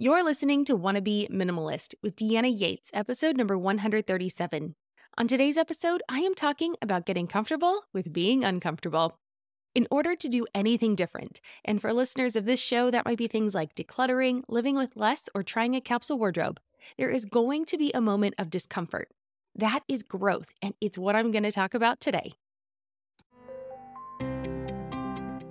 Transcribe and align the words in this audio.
You're 0.00 0.22
listening 0.22 0.64
to 0.66 0.76
Wanna 0.76 1.00
Be 1.00 1.26
Minimalist 1.28 1.92
with 2.04 2.14
Deanna 2.14 2.56
Yates, 2.56 2.88
episode 2.94 3.36
number 3.36 3.58
137. 3.58 4.76
On 5.18 5.26
today's 5.26 5.58
episode, 5.58 6.04
I 6.08 6.20
am 6.20 6.36
talking 6.36 6.76
about 6.80 7.04
getting 7.04 7.26
comfortable 7.26 7.82
with 7.92 8.12
being 8.12 8.44
uncomfortable. 8.44 9.18
In 9.74 9.88
order 9.90 10.14
to 10.14 10.28
do 10.28 10.46
anything 10.54 10.94
different, 10.94 11.40
and 11.64 11.80
for 11.80 11.92
listeners 11.92 12.36
of 12.36 12.44
this 12.44 12.60
show, 12.60 12.92
that 12.92 13.06
might 13.06 13.18
be 13.18 13.26
things 13.26 13.56
like 13.56 13.74
decluttering, 13.74 14.44
living 14.46 14.76
with 14.76 14.94
less, 14.94 15.28
or 15.34 15.42
trying 15.42 15.74
a 15.74 15.80
capsule 15.80 16.16
wardrobe, 16.16 16.60
there 16.96 17.10
is 17.10 17.24
going 17.24 17.64
to 17.64 17.76
be 17.76 17.90
a 17.90 18.00
moment 18.00 18.36
of 18.38 18.50
discomfort. 18.50 19.08
That 19.56 19.80
is 19.88 20.04
growth, 20.04 20.50
and 20.62 20.74
it's 20.80 20.96
what 20.96 21.16
I'm 21.16 21.32
going 21.32 21.42
to 21.42 21.50
talk 21.50 21.74
about 21.74 21.98
today. 21.98 22.34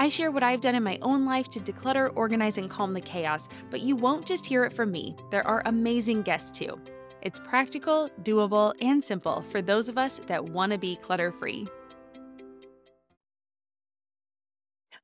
I 0.00 0.08
share 0.08 0.30
what 0.30 0.44
I've 0.44 0.60
done 0.60 0.76
in 0.76 0.84
my 0.84 0.96
own 1.02 1.24
life 1.24 1.50
to 1.50 1.58
declutter, 1.58 2.12
organize, 2.14 2.56
and 2.56 2.70
calm 2.70 2.94
the 2.94 3.00
chaos, 3.00 3.48
but 3.68 3.80
you 3.80 3.96
won't 3.96 4.24
just 4.24 4.46
hear 4.46 4.62
it 4.62 4.72
from 4.72 4.92
me. 4.92 5.16
There 5.32 5.44
are 5.44 5.60
amazing 5.66 6.22
guests 6.22 6.56
too. 6.56 6.78
It's 7.20 7.40
practical, 7.40 8.08
doable, 8.22 8.74
and 8.80 9.02
simple 9.02 9.42
for 9.50 9.60
those 9.60 9.88
of 9.88 9.98
us 9.98 10.20
that 10.28 10.50
want 10.50 10.70
to 10.70 10.78
be 10.78 10.94
clutter 11.02 11.32
free. 11.32 11.66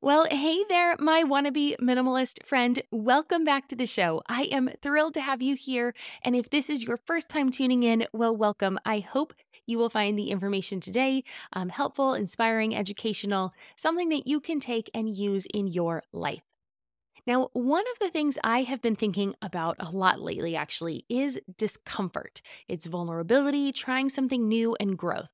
Well, 0.05 0.27
hey 0.31 0.63
there, 0.69 0.97
my 0.99 1.23
wannabe 1.23 1.79
minimalist 1.79 2.45
friend. 2.45 2.79
Welcome 2.91 3.43
back 3.43 3.69
to 3.69 3.75
the 3.75 3.87
show. 3.87 4.21
I 4.29 4.43
am 4.53 4.69
thrilled 4.83 5.15
to 5.15 5.23
have 5.23 5.41
you 5.41 5.55
here. 5.55 5.95
And 6.21 6.37
if 6.37 6.51
this 6.51 6.69
is 6.69 6.83
your 6.83 6.99
first 6.99 7.31
time 7.31 7.51
tuning 7.51 7.85
in, 7.85 8.07
well, 8.13 8.37
welcome. 8.37 8.79
I 8.85 8.99
hope 8.99 9.33
you 9.65 9.79
will 9.79 9.89
find 9.89 10.19
the 10.19 10.29
information 10.29 10.79
today 10.79 11.25
um, 11.55 11.71
helpful, 11.71 12.13
inspiring, 12.13 12.77
educational, 12.77 13.55
something 13.77 14.11
that 14.11 14.27
you 14.27 14.41
can 14.41 14.61
take 14.61 14.91
and 14.93 15.17
use 15.17 15.47
in 15.55 15.69
your 15.69 16.03
life. 16.13 16.43
Now, 17.27 17.49
one 17.55 17.85
of 17.95 17.99
the 17.99 18.11
things 18.11 18.37
I 18.45 18.61
have 18.65 18.83
been 18.83 18.97
thinking 18.97 19.35
about 19.41 19.77
a 19.81 19.91
lot 19.91 20.21
lately, 20.21 20.55
actually, 20.55 21.07
is 21.09 21.41
discomfort. 21.57 22.43
It's 22.69 22.85
vulnerability, 22.85 23.73
trying 23.73 24.11
something 24.11 24.47
new, 24.49 24.77
and 24.79 24.99
growth. 24.99 25.31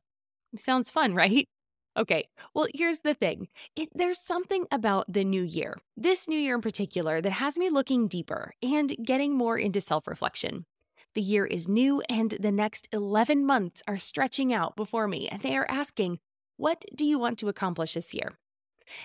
Sounds 0.57 0.91
fun, 0.91 1.13
right? 1.17 1.49
Okay, 1.97 2.29
well, 2.55 2.67
here's 2.75 3.01
the 3.01 3.15
thing 3.15 3.49
it, 3.77 3.89
there's 3.95 4.19
something 4.19 4.67
about 4.71 5.13
the 5.13 5.25
new 5.25 5.43
year, 5.43 5.77
this 5.97 6.29
new 6.29 6.39
year 6.39 6.55
in 6.55 6.61
particular, 6.63 7.21
that 7.21 7.33
has 7.33 7.59
me 7.59 7.69
looking 7.69 8.07
deeper 8.07 8.55
and 8.63 8.95
getting 9.05 9.35
more 9.37 9.59
into 9.59 9.81
self 9.81 10.07
reflection. 10.07 10.67
The 11.15 11.21
year 11.21 11.45
is 11.45 11.67
new, 11.69 12.01
and 12.09 12.31
the 12.39 12.53
next 12.53 12.89
11 12.93 13.45
months 13.45 13.83
are 13.89 13.99
stretching 13.99 14.53
out 14.53 14.77
before 14.77 15.09
me, 15.09 15.29
and 15.29 15.43
they 15.43 15.57
are 15.57 15.67
asking, 15.69 16.21
What 16.57 16.85
do 16.95 17.05
you 17.05 17.19
want 17.19 17.39
to 17.41 17.49
accomplish 17.49 17.95
this 17.95 18.15
year? 18.15 18.39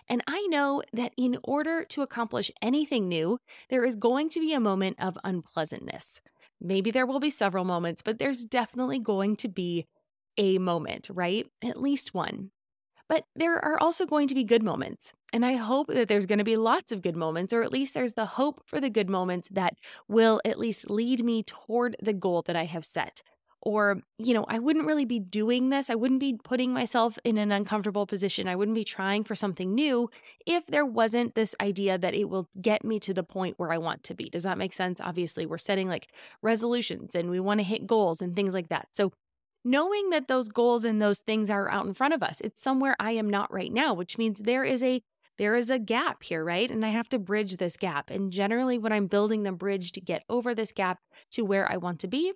And 0.09 0.23
I 0.28 0.45
know 0.47 0.83
that 0.94 1.13
in 1.17 1.38
order 1.44 1.86
to 1.86 2.02
accomplish 2.03 2.52
anything 2.61 3.08
new, 3.08 3.39
there 3.69 3.86
is 3.86 3.95
going 3.95 4.30
to 4.30 4.39
be 4.39 4.53
a 4.53 4.59
moment 4.59 4.97
of 5.00 5.17
unpleasantness. 5.23 6.22
Maybe 6.61 6.91
there 6.91 7.06
will 7.06 7.19
be 7.19 7.30
several 7.30 7.66
moments, 7.66 8.02
but 8.02 8.19
there's 8.19 8.45
definitely 8.45 9.00
going 9.00 9.36
to 9.38 9.47
be 9.47 9.86
a 10.38 10.58
moment, 10.59 11.08
right? 11.11 11.47
At 11.63 11.81
least 11.81 12.13
one. 12.13 12.52
But 13.08 13.25
there 13.36 13.64
are 13.64 13.80
also 13.80 14.06
going 14.06 14.28
to 14.28 14.36
be 14.36 14.44
good 14.44 14.64
moments. 14.64 15.14
And 15.31 15.45
I 15.45 15.53
hope 15.53 15.88
that 15.88 16.08
there's 16.08 16.25
going 16.25 16.39
to 16.39 16.45
be 16.45 16.58
lots 16.58 16.92
of 16.92 17.02
good 17.02 17.16
moments, 17.16 17.53
or 17.53 17.62
at 17.62 17.72
least 17.72 17.94
there's 17.94 18.14
the 18.14 18.25
hope 18.25 18.62
for 18.66 18.79
the 18.79 18.90
good 18.90 19.09
moments 19.09 19.50
that 19.50 19.75
will 20.07 20.41
at 20.46 20.57
least 20.57 20.90
lead 20.90 21.24
me 21.24 21.44
toward 21.44 21.96
the 22.02 22.13
goal 22.13 22.41
that 22.44 22.56
I 22.56 22.66
have 22.66 22.85
set. 22.85 23.22
Or, 23.62 24.02
you 24.19 24.35
know, 24.35 24.46
I 24.47 24.59
wouldn't 24.59 24.85
really 24.85 25.06
be 25.06 25.19
doing 25.19 25.69
this. 25.69 25.90
I 25.90 25.96
wouldn't 25.96 26.19
be 26.19 26.38
putting 26.44 26.72
myself 26.72 27.18
in 27.24 27.40
an 27.40 27.52
uncomfortable 27.52 28.06
position. 28.06 28.47
I 28.47 28.56
wouldn't 28.56 28.75
be 28.75 28.84
trying 28.84 29.24
for 29.24 29.34
something 29.34 29.74
new 29.74 30.09
if 30.46 30.68
there 30.68 30.85
wasn't 30.85 31.34
this 31.34 31.56
idea 31.59 31.97
that 31.97 32.13
it 32.13 32.29
will 32.29 32.47
get 32.62 32.85
me 32.85 33.00
to 33.00 33.13
the 33.13 33.24
point 33.24 33.56
where 33.58 33.74
I 33.74 33.79
want 33.79 34.03
to 34.03 34.13
be. 34.13 34.29
Does 34.29 34.44
that 34.44 34.59
make 34.59 34.72
sense? 34.72 35.02
Obviously, 35.02 35.47
we're 35.47 35.58
setting 35.58 35.90
like 35.90 36.09
resolutions 36.44 37.16
and 37.16 37.31
we 37.31 37.40
want 37.40 37.59
to 37.59 37.63
hit 37.63 37.88
goals 37.88 38.22
and 38.22 38.35
things 38.35 38.53
like 38.53 38.69
that. 38.69 38.90
So, 38.91 39.12
knowing 39.66 40.12
that 40.12 40.28
those 40.28 40.48
goals 40.48 40.86
and 40.86 41.02
those 41.02 41.20
things 41.20 41.50
are 41.50 41.70
out 41.70 41.86
in 41.86 41.94
front 41.94 42.14
of 42.14 42.24
us. 42.24 42.40
It's 42.42 42.62
somewhere 42.62 42.96
I 43.00 43.12
am 43.12 43.30
not 43.30 43.52
right 43.52 43.74
now, 43.74 43.94
which 43.94 44.18
means 44.18 44.40
there 44.40 44.64
is 44.64 44.84
a 44.84 45.02
there 45.38 45.56
is 45.56 45.70
a 45.70 45.80
gap 45.80 46.24
here, 46.24 46.46
right? 46.46 46.72
And 46.72 46.86
I 46.86 46.90
have 46.90 47.09
to 47.09 47.20
bridge 47.20 47.58
this 47.58 47.76
gap. 47.76 48.09
And 48.09 48.31
generally 48.31 48.78
when 48.78 48.94
I'm 48.94 49.08
building 49.08 49.44
the 49.44 49.52
bridge 49.52 49.92
to 49.94 50.00
get 50.00 50.24
over 50.30 50.56
this 50.56 50.72
gap 50.72 51.00
to 51.31 51.44
where 51.44 51.70
I 51.70 51.76
want 51.76 52.00
to 52.02 52.08
be, 52.08 52.31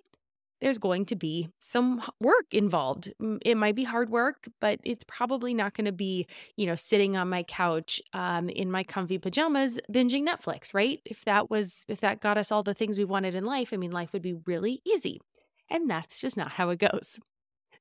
there's 0.60 0.76
going 0.76 1.06
to 1.06 1.16
be 1.16 1.48
some 1.58 2.02
work 2.20 2.52
involved. 2.52 3.12
It 3.42 3.56
might 3.56 3.74
be 3.74 3.84
hard 3.84 4.10
work, 4.10 4.48
but 4.60 4.78
it's 4.84 5.04
probably 5.08 5.54
not 5.54 5.74
going 5.74 5.86
to 5.86 5.92
be, 5.92 6.26
you 6.56 6.66
know, 6.66 6.74
sitting 6.74 7.16
on 7.16 7.30
my 7.30 7.42
couch 7.42 8.02
um, 8.12 8.50
in 8.50 8.70
my 8.70 8.84
comfy 8.84 9.16
pajamas 9.16 9.80
binging 9.90 10.28
Netflix, 10.28 10.74
right? 10.74 11.00
If 11.06 11.24
that 11.24 11.48
was, 11.48 11.84
if 11.88 12.00
that 12.00 12.20
got 12.20 12.36
us 12.36 12.52
all 12.52 12.62
the 12.62 12.74
things 12.74 12.98
we 12.98 13.04
wanted 13.04 13.34
in 13.34 13.44
life, 13.44 13.70
I 13.72 13.76
mean, 13.76 13.92
life 13.92 14.12
would 14.12 14.20
be 14.20 14.34
really 14.34 14.82
easy. 14.84 15.20
And 15.70 15.88
that's 15.88 16.20
just 16.20 16.36
not 16.36 16.52
how 16.52 16.70
it 16.70 16.78
goes. 16.78 17.20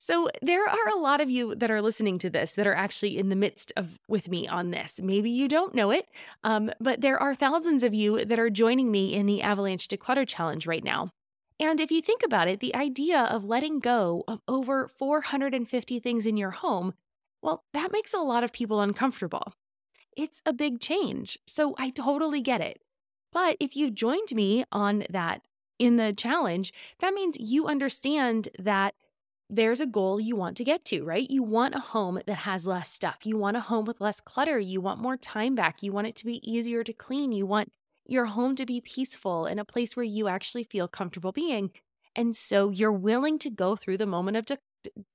So, 0.01 0.29
there 0.41 0.66
are 0.66 0.88
a 0.88 0.97
lot 0.97 1.19
of 1.19 1.29
you 1.29 1.55
that 1.55 1.69
are 1.69 1.81
listening 1.81 2.19
to 2.19 2.29
this 2.29 2.53
that 2.53 2.66
are 2.66 2.73
actually 2.73 3.17
in 3.17 3.27
the 3.27 3.35
midst 3.35 3.73
of 3.75 4.00
with 4.07 4.29
me 4.29 4.47
on 4.47 4.72
this. 4.72 5.01
Maybe 5.01 5.29
you 5.29 5.50
don't 5.50 5.75
know 5.75 5.91
it, 5.91 6.07
um, 6.41 6.72
but 6.79 7.01
there 7.01 7.22
are 7.22 7.35
thousands 7.35 7.83
of 7.83 7.94
you 7.94 8.23
that 8.23 8.39
are 8.39 8.50
joining 8.50 8.91
me 8.91 9.13
in 9.13 9.25
the 9.25 9.41
Avalanche 9.41 9.89
Declutter 9.89 10.25
Challenge 10.25 10.66
right 10.66 10.85
now. 10.85 11.09
And 11.59 11.81
if 11.81 11.91
you 11.91 12.01
think 12.01 12.23
about 12.23 12.47
it, 12.47 12.61
the 12.61 12.73
idea 12.73 13.19
of 13.19 13.44
letting 13.44 13.79
go 13.79 14.23
of 14.25 14.41
over 14.47 14.88
450 14.88 16.00
things 16.00 16.25
in 16.25 16.38
your 16.38 16.51
home, 16.51 16.94
well, 17.41 17.66
that 17.73 17.91
makes 17.91 18.13
a 18.13 18.19
lot 18.19 18.45
of 18.45 18.53
people 18.53 18.79
uncomfortable. 18.79 19.53
It's 20.16 20.41
a 20.45 20.53
big 20.53 20.79
change, 20.79 21.38
so 21.45 21.75
I 21.77 21.89
totally 21.89 22.41
get 22.41 22.61
it. 22.61 22.81
But 23.33 23.57
if 23.59 23.75
you've 23.75 23.95
joined 23.95 24.31
me 24.31 24.63
on 24.71 25.06
that 25.09 25.41
in 25.79 25.95
the 25.95 26.13
challenge, 26.13 26.73
that 27.00 27.13
means 27.13 27.38
you 27.40 27.67
understand 27.67 28.50
that 28.59 28.94
there's 29.50 29.81
a 29.81 29.88
goal 29.88 30.19
you 30.19 30.35
want 30.35 30.56
to 30.57 30.63
get 30.63 30.85
to, 30.85 31.03
right? 31.03 31.28
You 31.28 31.41
want 31.41 31.73
a 31.73 31.79
home 31.79 32.22
that 32.28 32.35
has 32.35 32.67
less 32.67 32.91
stuff. 32.91 33.25
You 33.25 33.38
want 33.38 33.57
a 33.57 33.62
home 33.62 33.85
with 33.85 34.00
less 34.00 34.22
clutter. 34.22 34.59
You 34.59 34.79
want 34.79 35.01
more 35.01 35.18
time 35.18 35.56
back. 35.56 35.81
You 35.81 35.91
want 35.91 36.07
it 36.07 36.16
to 36.18 36.25
be 36.25 36.39
easier 36.50 36.84
to 36.84 36.94
clean. 36.94 37.31
You 37.31 37.47
want 37.47 37.72
your 38.06 38.25
home 38.25 38.56
to 38.56 38.66
be 38.66 38.81
peaceful 38.81 39.45
and 39.45 39.59
a 39.59 39.66
place 39.66 39.95
where 39.95 40.03
you 40.03 40.28
actually 40.28 40.63
feel 40.63 40.88
comfortable 40.88 41.31
being. 41.31 41.72
And 42.16 42.35
so 42.35 42.69
you're 42.69 42.91
willing 42.91 43.39
to 43.39 43.50
go 43.50 43.75
through 43.75 43.97
the 43.97 44.06
moment 44.06 44.38
of 44.38 44.45
di- 44.45 44.57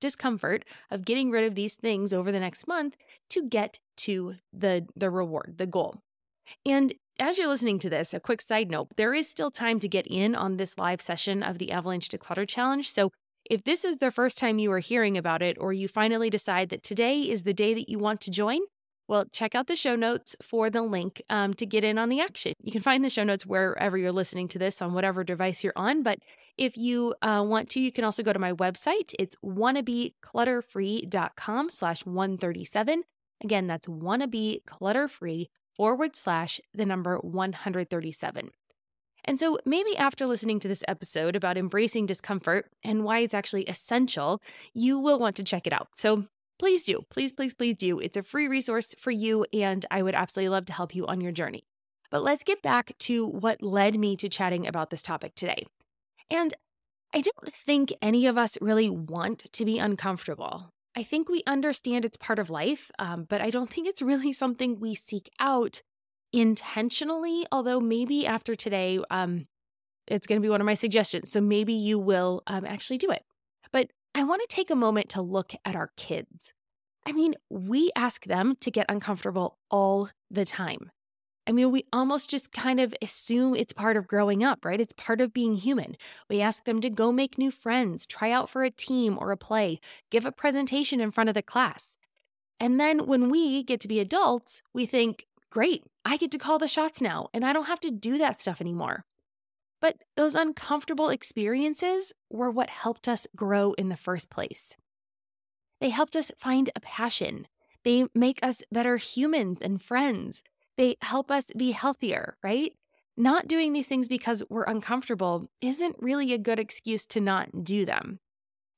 discomfort 0.00 0.64
of 0.90 1.04
getting 1.04 1.30
rid 1.30 1.44
of 1.44 1.54
these 1.54 1.74
things 1.74 2.12
over 2.12 2.32
the 2.32 2.40
next 2.40 2.66
month 2.66 2.96
to 3.30 3.48
get 3.48 3.78
to 3.98 4.36
the 4.52 4.86
the 4.96 5.10
reward, 5.10 5.54
the 5.58 5.66
goal. 5.66 6.02
And 6.66 6.94
as 7.18 7.38
you're 7.38 7.48
listening 7.48 7.78
to 7.80 7.90
this, 7.90 8.12
a 8.12 8.20
quick 8.20 8.42
side 8.42 8.70
note 8.70 8.88
there 8.96 9.14
is 9.14 9.28
still 9.28 9.50
time 9.50 9.78
to 9.80 9.88
get 9.88 10.06
in 10.06 10.34
on 10.34 10.56
this 10.56 10.76
live 10.78 11.00
session 11.00 11.42
of 11.42 11.58
the 11.58 11.70
Avalanche 11.70 12.08
Declutter 12.08 12.48
Challenge. 12.48 12.90
So 12.90 13.10
if 13.44 13.64
this 13.64 13.84
is 13.84 13.98
the 13.98 14.10
first 14.10 14.38
time 14.38 14.58
you 14.58 14.72
are 14.72 14.78
hearing 14.78 15.18
about 15.18 15.42
it, 15.42 15.56
or 15.60 15.72
you 15.72 15.86
finally 15.86 16.30
decide 16.30 16.70
that 16.70 16.82
today 16.82 17.22
is 17.22 17.42
the 17.42 17.52
day 17.52 17.74
that 17.74 17.88
you 17.88 17.98
want 17.98 18.20
to 18.22 18.30
join, 18.30 18.60
well, 19.06 19.26
check 19.30 19.54
out 19.54 19.66
the 19.66 19.76
show 19.76 19.96
notes 19.96 20.34
for 20.42 20.70
the 20.70 20.80
link 20.80 21.20
um, 21.28 21.52
to 21.54 21.66
get 21.66 21.84
in 21.84 21.98
on 21.98 22.08
the 22.08 22.22
action. 22.22 22.54
You 22.62 22.72
can 22.72 22.80
find 22.80 23.04
the 23.04 23.10
show 23.10 23.22
notes 23.22 23.44
wherever 23.44 23.98
you're 23.98 24.12
listening 24.12 24.48
to 24.48 24.58
this 24.58 24.80
on 24.80 24.94
whatever 24.94 25.22
device 25.24 25.62
you're 25.62 25.74
on. 25.76 26.02
But 26.02 26.20
if 26.56 26.78
you 26.78 27.14
uh, 27.20 27.44
want 27.46 27.68
to, 27.70 27.80
you 27.80 27.92
can 27.92 28.04
also 28.04 28.22
go 28.22 28.32
to 28.32 28.38
my 28.38 28.54
website. 28.54 29.12
It's 29.18 29.36
wannabeclutterfree.com 29.44 31.70
slash 31.70 32.06
137. 32.06 33.02
Again, 33.42 33.66
that's 33.66 33.86
wannabeclutterfree 33.86 35.48
forward 35.76 36.16
slash 36.16 36.60
the 36.72 36.86
number 36.86 37.18
137. 37.18 38.50
And 39.24 39.40
so 39.40 39.58
maybe 39.64 39.96
after 39.96 40.26
listening 40.26 40.60
to 40.60 40.68
this 40.68 40.84
episode 40.86 41.34
about 41.34 41.56
embracing 41.56 42.06
discomfort 42.06 42.70
and 42.82 43.04
why 43.04 43.20
it's 43.20 43.34
actually 43.34 43.64
essential, 43.64 44.42
you 44.74 44.98
will 44.98 45.18
want 45.18 45.36
to 45.36 45.44
check 45.44 45.66
it 45.66 45.72
out. 45.72 45.88
So 45.96 46.26
please 46.58 46.84
do. 46.84 47.04
Please, 47.08 47.32
please, 47.32 47.54
please 47.54 47.76
do. 47.76 47.98
It's 47.98 48.16
a 48.16 48.22
free 48.22 48.48
resource 48.48 48.94
for 48.98 49.10
you, 49.10 49.46
and 49.52 49.84
I 49.90 50.02
would 50.02 50.14
absolutely 50.14 50.50
love 50.50 50.66
to 50.66 50.72
help 50.72 50.94
you 50.94 51.06
on 51.06 51.20
your 51.20 51.32
journey. 51.32 51.64
But 52.10 52.22
let's 52.22 52.44
get 52.44 52.62
back 52.62 52.96
to 53.00 53.26
what 53.26 53.62
led 53.62 53.98
me 53.98 54.16
to 54.16 54.28
chatting 54.28 54.66
about 54.66 54.90
this 54.90 55.02
topic 55.02 55.34
today. 55.34 55.66
And 56.30 56.54
I 57.12 57.20
don't 57.20 57.54
think 57.54 57.92
any 58.02 58.26
of 58.26 58.36
us 58.36 58.58
really 58.60 58.90
want 58.90 59.52
to 59.52 59.64
be 59.64 59.78
uncomfortable. 59.78 60.70
I 60.96 61.02
think 61.02 61.28
we 61.28 61.42
understand 61.46 62.04
it's 62.04 62.16
part 62.16 62.38
of 62.38 62.50
life, 62.50 62.90
um, 62.98 63.26
but 63.28 63.40
I 63.40 63.50
don't 63.50 63.70
think 63.70 63.88
it's 63.88 64.02
really 64.02 64.32
something 64.32 64.78
we 64.78 64.94
seek 64.94 65.28
out 65.40 65.82
intentionally. 66.32 67.46
Although 67.50 67.80
maybe 67.80 68.26
after 68.26 68.54
today, 68.54 69.00
um, 69.10 69.46
it's 70.06 70.26
going 70.26 70.40
to 70.40 70.44
be 70.44 70.50
one 70.50 70.60
of 70.60 70.66
my 70.66 70.74
suggestions. 70.74 71.32
So 71.32 71.40
maybe 71.40 71.72
you 71.72 71.98
will 71.98 72.42
um, 72.46 72.64
actually 72.64 72.98
do 72.98 73.10
it. 73.10 73.24
But 73.72 73.90
I 74.14 74.22
want 74.22 74.42
to 74.42 74.54
take 74.54 74.70
a 74.70 74.76
moment 74.76 75.08
to 75.10 75.22
look 75.22 75.54
at 75.64 75.74
our 75.74 75.90
kids. 75.96 76.52
I 77.06 77.12
mean, 77.12 77.34
we 77.50 77.90
ask 77.96 78.24
them 78.24 78.56
to 78.60 78.70
get 78.70 78.86
uncomfortable 78.88 79.58
all 79.70 80.10
the 80.30 80.44
time. 80.44 80.90
I 81.46 81.52
mean, 81.52 81.70
we 81.70 81.84
almost 81.92 82.30
just 82.30 82.52
kind 82.52 82.80
of 82.80 82.94
assume 83.02 83.54
it's 83.54 83.72
part 83.72 83.96
of 83.96 84.08
growing 84.08 84.42
up, 84.42 84.64
right? 84.64 84.80
It's 84.80 84.94
part 84.94 85.20
of 85.20 85.34
being 85.34 85.56
human. 85.56 85.96
We 86.30 86.40
ask 86.40 86.64
them 86.64 86.80
to 86.80 86.88
go 86.88 87.12
make 87.12 87.36
new 87.36 87.50
friends, 87.50 88.06
try 88.06 88.30
out 88.30 88.48
for 88.48 88.64
a 88.64 88.70
team 88.70 89.18
or 89.20 89.30
a 89.30 89.36
play, 89.36 89.80
give 90.10 90.24
a 90.24 90.32
presentation 90.32 91.00
in 91.00 91.10
front 91.10 91.28
of 91.28 91.34
the 91.34 91.42
class. 91.42 91.98
And 92.58 92.80
then 92.80 93.06
when 93.06 93.28
we 93.28 93.62
get 93.62 93.80
to 93.80 93.88
be 93.88 94.00
adults, 94.00 94.62
we 94.72 94.86
think, 94.86 95.26
great, 95.50 95.84
I 96.04 96.16
get 96.16 96.30
to 96.30 96.38
call 96.38 96.58
the 96.58 96.66
shots 96.66 97.02
now, 97.02 97.28
and 97.34 97.44
I 97.44 97.52
don't 97.52 97.66
have 97.66 97.80
to 97.80 97.90
do 97.90 98.16
that 98.18 98.40
stuff 98.40 98.60
anymore. 98.60 99.04
But 99.82 99.96
those 100.16 100.34
uncomfortable 100.34 101.10
experiences 101.10 102.14
were 102.30 102.50
what 102.50 102.70
helped 102.70 103.06
us 103.06 103.26
grow 103.36 103.72
in 103.74 103.90
the 103.90 103.96
first 103.96 104.30
place. 104.30 104.76
They 105.80 105.90
helped 105.90 106.16
us 106.16 106.32
find 106.38 106.70
a 106.74 106.80
passion. 106.80 107.48
They 107.84 108.06
make 108.14 108.38
us 108.42 108.62
better 108.72 108.96
humans 108.96 109.58
and 109.60 109.82
friends. 109.82 110.42
They 110.76 110.96
help 111.02 111.30
us 111.30 111.46
be 111.56 111.72
healthier, 111.72 112.36
right? 112.42 112.72
Not 113.16 113.46
doing 113.46 113.72
these 113.72 113.86
things 113.86 114.08
because 114.08 114.42
we're 114.48 114.64
uncomfortable 114.64 115.48
isn't 115.60 115.96
really 116.00 116.32
a 116.32 116.38
good 116.38 116.58
excuse 116.58 117.06
to 117.06 117.20
not 117.20 117.64
do 117.64 117.86
them. 117.86 118.18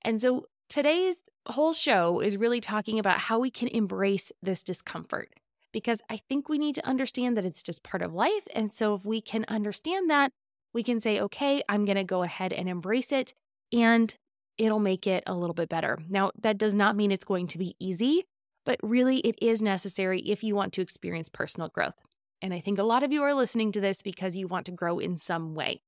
And 0.02 0.20
so 0.20 0.46
today's 0.68 1.16
whole 1.48 1.72
show 1.72 2.20
is 2.20 2.36
really 2.36 2.60
talking 2.60 2.98
about 2.98 3.20
how 3.20 3.38
we 3.38 3.50
can 3.50 3.68
embrace 3.68 4.32
this 4.42 4.62
discomfort 4.62 5.32
because 5.72 6.02
I 6.10 6.20
think 6.28 6.48
we 6.48 6.58
need 6.58 6.74
to 6.76 6.86
understand 6.86 7.36
that 7.36 7.44
it's 7.44 7.62
just 7.62 7.82
part 7.82 8.02
of 8.02 8.12
life. 8.12 8.46
And 8.54 8.72
so 8.72 8.94
if 8.94 9.04
we 9.04 9.20
can 9.20 9.44
understand 9.48 10.10
that, 10.10 10.32
we 10.72 10.82
can 10.82 11.00
say, 11.00 11.20
okay, 11.20 11.62
I'm 11.68 11.84
going 11.84 11.96
to 11.96 12.04
go 12.04 12.22
ahead 12.22 12.52
and 12.52 12.68
embrace 12.68 13.12
it 13.12 13.32
and 13.72 14.14
it'll 14.58 14.78
make 14.78 15.06
it 15.06 15.22
a 15.26 15.34
little 15.34 15.54
bit 15.54 15.68
better. 15.68 15.98
Now, 16.08 16.30
that 16.40 16.58
does 16.58 16.74
not 16.74 16.96
mean 16.96 17.10
it's 17.10 17.24
going 17.24 17.46
to 17.48 17.58
be 17.58 17.76
easy 17.78 18.24
but 18.66 18.78
really 18.82 19.20
it 19.20 19.36
is 19.40 19.62
necessary 19.62 20.20
if 20.20 20.44
you 20.44 20.54
want 20.54 20.74
to 20.74 20.82
experience 20.82 21.30
personal 21.30 21.68
growth. 21.68 21.94
And 22.42 22.52
I 22.52 22.60
think 22.60 22.78
a 22.78 22.82
lot 22.82 23.02
of 23.02 23.12
you 23.12 23.22
are 23.22 23.32
listening 23.32 23.72
to 23.72 23.80
this 23.80 24.02
because 24.02 24.36
you 24.36 24.46
want 24.46 24.66
to 24.66 24.72
grow 24.72 24.98
in 24.98 25.16
some 25.16 25.54
way. 25.54 25.80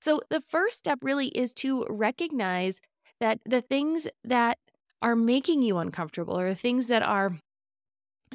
So 0.00 0.22
the 0.30 0.40
first 0.40 0.78
step 0.78 1.00
really 1.02 1.28
is 1.28 1.52
to 1.54 1.84
recognize 1.90 2.80
that 3.18 3.40
the 3.44 3.60
things 3.60 4.08
that 4.24 4.58
are 5.02 5.16
making 5.16 5.62
you 5.62 5.78
uncomfortable 5.78 6.38
or 6.38 6.48
the 6.48 6.54
things 6.54 6.86
that 6.86 7.02
are 7.02 7.36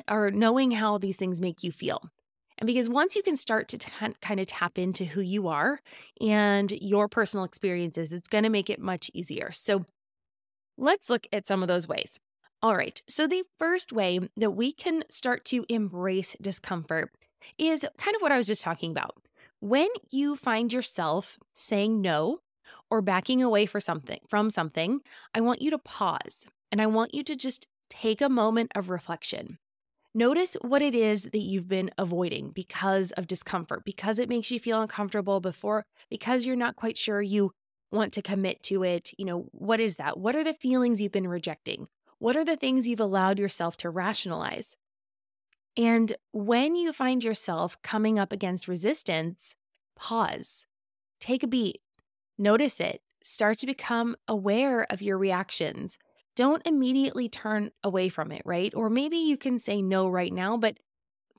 are 0.09 0.29
knowing 0.29 0.71
how 0.71 0.97
these 0.97 1.15
things 1.15 1.39
make 1.39 1.63
you 1.63 1.71
feel. 1.71 2.09
And 2.57 2.67
because 2.67 2.89
once 2.89 3.15
you 3.15 3.23
can 3.23 3.37
start 3.37 3.67
to 3.69 3.77
t- 3.77 3.91
kind 4.21 4.39
of 4.39 4.47
tap 4.47 4.77
into 4.77 5.05
who 5.05 5.21
you 5.21 5.47
are 5.47 5.79
and 6.21 6.71
your 6.71 7.07
personal 7.07 7.45
experiences, 7.45 8.13
it's 8.13 8.27
going 8.27 8.43
to 8.43 8.49
make 8.49 8.69
it 8.69 8.79
much 8.79 9.09
easier. 9.13 9.51
So 9.51 9.85
let's 10.77 11.09
look 11.09 11.27
at 11.31 11.45
some 11.45 11.61
of 11.61 11.67
those 11.67 11.87
ways. 11.87 12.19
All 12.61 12.75
right, 12.75 13.01
so 13.07 13.27
the 13.27 13.43
first 13.59 13.91
way 13.91 14.19
that 14.37 14.51
we 14.51 14.71
can 14.71 15.03
start 15.09 15.45
to 15.45 15.65
embrace 15.69 16.35
discomfort 16.41 17.11
is 17.57 17.85
kind 17.97 18.15
of 18.15 18.21
what 18.21 18.31
I 18.31 18.37
was 18.37 18.47
just 18.47 18.63
talking 18.63 18.91
about. 18.91 19.15
When 19.59 19.89
you 20.09 20.35
find 20.35 20.73
yourself 20.73 21.37
saying 21.53 22.01
no 22.01 22.39
or 22.89 23.01
backing 23.01 23.43
away 23.43 23.65
for 23.65 23.79
something 23.79 24.19
from 24.27 24.49
something, 24.49 25.01
I 25.33 25.41
want 25.41 25.61
you 25.61 25.69
to 25.71 25.77
pause 25.77 26.45
and 26.71 26.81
I 26.81 26.87
want 26.87 27.13
you 27.13 27.23
to 27.23 27.35
just 27.35 27.67
take 27.89 28.21
a 28.21 28.29
moment 28.29 28.71
of 28.73 28.89
reflection. 28.89 29.59
Notice 30.13 30.55
what 30.61 30.81
it 30.81 30.95
is 30.95 31.23
that 31.23 31.39
you've 31.39 31.67
been 31.67 31.91
avoiding 31.97 32.51
because 32.51 33.11
of 33.11 33.27
discomfort, 33.27 33.83
because 33.85 34.17
it 34.17 34.29
makes 34.29 34.49
you 34.49 34.59
feel 34.59 34.81
uncomfortable 34.81 35.41
before, 35.41 35.85
because 36.09 36.45
you're 36.45 36.55
not 36.55 36.77
quite 36.77 36.97
sure 36.97 37.21
you 37.21 37.51
want 37.91 38.13
to 38.13 38.21
commit 38.21 38.63
to 38.63 38.83
it. 38.83 39.11
You 39.17 39.25
know, 39.25 39.49
what 39.51 39.79
is 39.79 39.97
that? 39.97 40.17
What 40.17 40.35
are 40.35 40.43
the 40.43 40.53
feelings 40.53 41.01
you've 41.01 41.11
been 41.11 41.27
rejecting? 41.27 41.87
What 42.19 42.35
are 42.35 42.45
the 42.45 42.55
things 42.55 42.87
you've 42.87 42.99
allowed 42.99 43.39
yourself 43.39 43.77
to 43.77 43.89
rationalize? 43.89 44.75
And 45.77 46.15
when 46.31 46.75
you 46.75 46.93
find 46.93 47.23
yourself 47.23 47.77
coming 47.81 48.17
up 48.17 48.31
against 48.31 48.67
resistance, 48.67 49.55
pause, 49.95 50.65
take 51.19 51.43
a 51.43 51.47
beat, 51.47 51.81
notice 52.37 52.79
it, 52.79 53.01
start 53.21 53.59
to 53.59 53.65
become 53.65 54.15
aware 54.27 54.85
of 54.89 55.01
your 55.01 55.17
reactions. 55.17 55.97
Don't 56.35 56.65
immediately 56.65 57.27
turn 57.27 57.71
away 57.83 58.07
from 58.07 58.31
it, 58.31 58.41
right? 58.45 58.73
Or 58.75 58.89
maybe 58.89 59.17
you 59.17 59.37
can 59.37 59.59
say 59.59 59.81
no 59.81 60.07
right 60.07 60.31
now, 60.31 60.57
but 60.57 60.77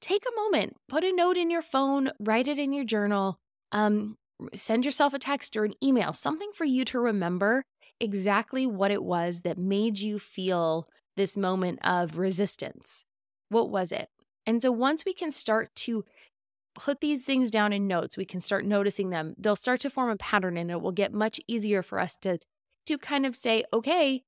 take 0.01 0.25
a 0.27 0.37
moment, 0.37 0.77
put 0.89 1.05
a 1.05 1.13
note 1.13 1.37
in 1.37 1.51
your 1.51 1.63
phone, 1.63 2.11
write 2.19 2.49
it 2.49 2.59
in 2.59 2.73
your 2.73 2.85
journal, 2.85 3.39
um, 3.73 4.17
send 4.55 4.85
yourself 4.85 5.15
a 5.15 5.19
text 5.19 5.57
or 5.57 5.65
an 5.65 5.75
email, 5.83 6.13
something 6.13 6.51
for 6.55 6.65
you 6.65 6.85
to 6.87 7.01
remember 7.01 7.65
exactly 8.01 8.67
what 8.67 8.91
it 8.91 9.03
was 9.03 9.43
that 9.43 9.59
made 9.59 9.99
you 9.99 10.19
feel 10.19 10.89
this 11.17 11.37
moment 11.37 11.79
of 11.83 12.19
resistance. 12.19 13.05
What 13.49 13.71
was 13.71 13.93
it? 13.93 14.09
And 14.47 14.63
so 14.63 14.71
once 14.71 15.05
we 15.05 15.13
can 15.15 15.33
start 15.33 15.75
to 15.77 16.05
put 16.75 17.01
these 17.01 17.25
things 17.25 17.51
down 17.51 17.73
in 17.73 17.87
notes, 17.87 18.17
we 18.17 18.25
can 18.25 18.41
start 18.41 18.65
noticing 18.65 19.11
them. 19.11 19.35
They'll 19.39 19.57
start 19.57 19.81
to 19.81 19.91
form 19.91 20.11
a 20.11 20.17
pattern 20.17 20.57
and 20.57 20.71
it 20.71 20.81
will 20.81 20.93
get 20.93 21.13
much 21.13 21.41
easier 21.49 21.83
for 21.83 21.99
us 21.99 22.17
to 22.23 22.39
to 22.87 22.99
kind 22.99 23.27
of 23.27 23.35
say, 23.37 23.65
"Okay, 23.73 24.23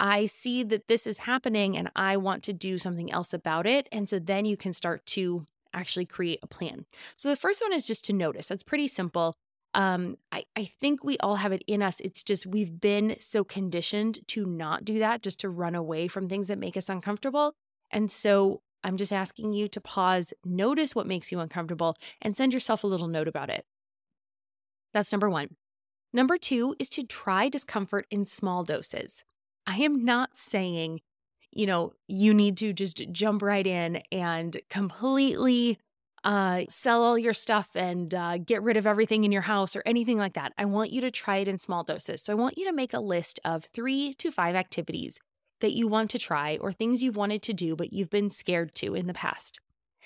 I 0.00 0.26
see 0.26 0.62
that 0.64 0.88
this 0.88 1.06
is 1.06 1.18
happening 1.18 1.76
and 1.76 1.90
I 1.96 2.16
want 2.16 2.42
to 2.44 2.52
do 2.52 2.78
something 2.78 3.12
else 3.12 3.32
about 3.34 3.66
it." 3.66 3.88
And 3.92 4.08
so 4.08 4.18
then 4.18 4.44
you 4.44 4.56
can 4.56 4.72
start 4.72 5.06
to 5.08 5.46
actually 5.74 6.06
create 6.06 6.40
a 6.42 6.46
plan. 6.46 6.86
So 7.16 7.28
the 7.28 7.36
first 7.36 7.62
one 7.62 7.72
is 7.72 7.86
just 7.86 8.04
to 8.06 8.12
notice. 8.12 8.48
That's 8.48 8.62
pretty 8.62 8.88
simple 8.88 9.36
um, 9.74 10.16
I, 10.30 10.44
I 10.56 10.64
think 10.80 11.02
we 11.02 11.18
all 11.18 11.36
have 11.36 11.52
it 11.52 11.64
in 11.66 11.82
us. 11.82 12.00
It's 12.00 12.22
just 12.22 12.46
we've 12.46 12.80
been 12.80 13.16
so 13.20 13.44
conditioned 13.44 14.20
to 14.28 14.46
not 14.46 14.84
do 14.84 14.98
that, 15.00 15.22
just 15.22 15.40
to 15.40 15.48
run 15.48 15.74
away 15.74 16.08
from 16.08 16.28
things 16.28 16.48
that 16.48 16.58
make 16.58 16.76
us 16.76 16.88
uncomfortable. 16.88 17.54
And 17.90 18.10
so 18.10 18.62
I'm 18.84 18.96
just 18.96 19.12
asking 19.12 19.52
you 19.52 19.66
to 19.68 19.80
pause, 19.80 20.32
notice 20.44 20.94
what 20.94 21.06
makes 21.06 21.32
you 21.32 21.40
uncomfortable, 21.40 21.96
and 22.22 22.36
send 22.36 22.54
yourself 22.54 22.84
a 22.84 22.86
little 22.86 23.08
note 23.08 23.28
about 23.28 23.50
it. 23.50 23.64
That's 24.92 25.10
number 25.10 25.28
one. 25.28 25.56
Number 26.12 26.38
two 26.38 26.76
is 26.78 26.88
to 26.90 27.02
try 27.02 27.48
discomfort 27.48 28.06
in 28.10 28.26
small 28.26 28.62
doses. 28.62 29.24
I 29.66 29.78
am 29.78 30.04
not 30.04 30.36
saying, 30.36 31.00
you 31.50 31.66
know, 31.66 31.94
you 32.06 32.32
need 32.32 32.56
to 32.58 32.72
just 32.72 33.02
jump 33.10 33.42
right 33.42 33.66
in 33.66 34.02
and 34.12 34.60
completely 34.70 35.78
uh, 36.24 36.64
sell 36.68 37.02
all 37.02 37.18
your 37.18 37.34
stuff 37.34 37.68
and 37.74 38.14
uh, 38.14 38.38
get 38.38 38.62
rid 38.62 38.76
of 38.76 38.86
everything 38.86 39.24
in 39.24 39.32
your 39.32 39.42
house 39.42 39.76
or 39.76 39.82
anything 39.84 40.18
like 40.18 40.32
that. 40.34 40.52
I 40.56 40.64
want 40.64 40.90
you 40.90 41.00
to 41.02 41.10
try 41.10 41.36
it 41.36 41.48
in 41.48 41.58
small 41.58 41.84
doses. 41.84 42.22
So 42.22 42.32
I 42.32 42.36
want 42.36 42.56
you 42.56 42.64
to 42.66 42.72
make 42.72 42.94
a 42.94 43.00
list 43.00 43.38
of 43.44 43.64
three 43.66 44.14
to 44.14 44.30
five 44.30 44.54
activities 44.54 45.20
that 45.60 45.72
you 45.72 45.86
want 45.86 46.10
to 46.10 46.18
try 46.18 46.56
or 46.60 46.72
things 46.72 47.02
you've 47.02 47.16
wanted 47.16 47.42
to 47.42 47.52
do 47.52 47.76
but 47.76 47.92
you've 47.92 48.10
been 48.10 48.30
scared 48.30 48.74
to 48.76 48.94
in 48.94 49.06
the 49.06 49.14
past. 49.14 49.60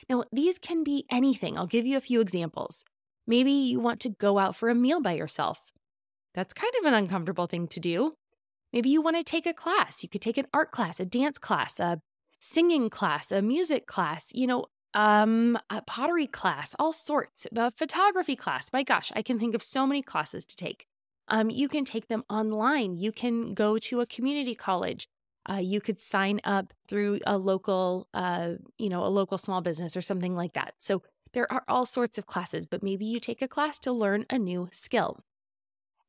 Now, 0.08 0.24
these 0.32 0.58
can 0.58 0.84
be 0.84 1.06
anything. 1.10 1.56
I'll 1.56 1.66
give 1.66 1.86
you 1.86 1.96
a 1.96 2.02
few 2.02 2.20
examples. 2.20 2.84
Maybe 3.26 3.52
you 3.52 3.80
want 3.80 4.00
to 4.00 4.10
go 4.10 4.38
out 4.38 4.56
for 4.56 4.68
a 4.68 4.74
meal 4.74 5.00
by 5.00 5.12
yourself. 5.12 5.70
That's 6.34 6.54
kind 6.54 6.72
of 6.80 6.86
an 6.86 6.94
uncomfortable 6.94 7.46
thing 7.46 7.68
to 7.68 7.80
do. 7.80 8.12
Maybe 8.72 8.90
you 8.90 9.02
want 9.02 9.16
to 9.16 9.24
take 9.24 9.46
a 9.46 9.52
class. 9.52 10.02
You 10.02 10.08
could 10.08 10.20
take 10.20 10.38
an 10.38 10.46
art 10.52 10.70
class, 10.70 11.00
a 11.00 11.06
dance 11.06 11.38
class, 11.38 11.80
a 11.80 12.00
singing 12.38 12.90
class, 12.90 13.32
a 13.32 13.42
music 13.42 13.86
class, 13.86 14.30
you 14.34 14.46
know, 14.46 14.66
um, 14.94 15.58
a 15.70 15.82
pottery 15.82 16.26
class, 16.26 16.74
all 16.78 16.92
sorts, 16.92 17.46
a 17.54 17.70
photography 17.70 18.36
class. 18.36 18.72
My 18.72 18.82
gosh, 18.82 19.12
I 19.14 19.22
can 19.22 19.38
think 19.38 19.54
of 19.54 19.62
so 19.62 19.86
many 19.86 20.02
classes 20.02 20.44
to 20.46 20.56
take. 20.56 20.86
Um, 21.28 21.50
you 21.50 21.68
can 21.68 21.84
take 21.84 22.08
them 22.08 22.24
online. 22.30 22.96
You 22.96 23.12
can 23.12 23.54
go 23.54 23.78
to 23.78 24.00
a 24.00 24.06
community 24.06 24.54
college. 24.54 25.06
Uh, 25.48 25.56
you 25.56 25.80
could 25.80 26.00
sign 26.00 26.40
up 26.44 26.72
through 26.88 27.20
a 27.26 27.38
local, 27.38 28.08
uh, 28.12 28.52
you 28.78 28.88
know, 28.88 29.04
a 29.04 29.08
local 29.08 29.38
small 29.38 29.60
business 29.60 29.96
or 29.96 30.02
something 30.02 30.34
like 30.34 30.54
that. 30.54 30.74
So 30.78 31.02
there 31.32 31.50
are 31.52 31.64
all 31.68 31.86
sorts 31.86 32.18
of 32.18 32.26
classes, 32.26 32.66
but 32.66 32.82
maybe 32.82 33.04
you 33.04 33.20
take 33.20 33.42
a 33.42 33.48
class 33.48 33.78
to 33.80 33.92
learn 33.92 34.26
a 34.30 34.38
new 34.38 34.68
skill. 34.72 35.20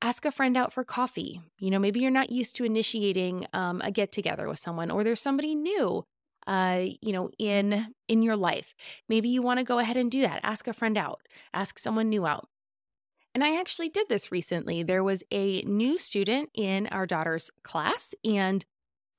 Ask 0.01 0.23
a 0.23 0.31
friend 0.31 0.55
out 0.55 0.71
for 0.71 0.85
coffee. 0.85 1.41
You 1.57 1.69
know, 1.71 1.79
maybe 1.79 1.99
you're 1.99 2.11
not 2.11 2.31
used 2.31 2.55
to 2.55 2.63
initiating 2.63 3.45
um, 3.51 3.81
a 3.83 3.91
get 3.91 4.11
together 4.13 4.47
with 4.47 4.59
someone, 4.59 4.89
or 4.89 5.03
there's 5.03 5.21
somebody 5.21 5.55
new 5.55 6.05
uh, 6.47 6.85
you 7.01 7.13
know, 7.13 7.29
in 7.37 7.93
in 8.07 8.21
your 8.21 8.35
life. 8.35 8.73
Maybe 9.07 9.29
you 9.29 9.41
want 9.41 9.59
to 9.59 9.63
go 9.63 9.79
ahead 9.79 9.97
and 9.97 10.09
do 10.11 10.21
that. 10.21 10.41
Ask 10.43 10.67
a 10.67 10.73
friend 10.73 10.97
out. 10.97 11.21
Ask 11.53 11.79
someone 11.79 12.09
new 12.09 12.25
out. 12.25 12.47
And 13.35 13.43
I 13.43 13.59
actually 13.59 13.89
did 13.89 14.09
this 14.09 14.31
recently. 14.31 14.81
There 14.81 15.03
was 15.03 15.23
a 15.31 15.61
new 15.61 15.97
student 15.97 16.49
in 16.55 16.87
our 16.87 17.05
daughter's 17.05 17.51
class, 17.63 18.13
and 18.23 18.65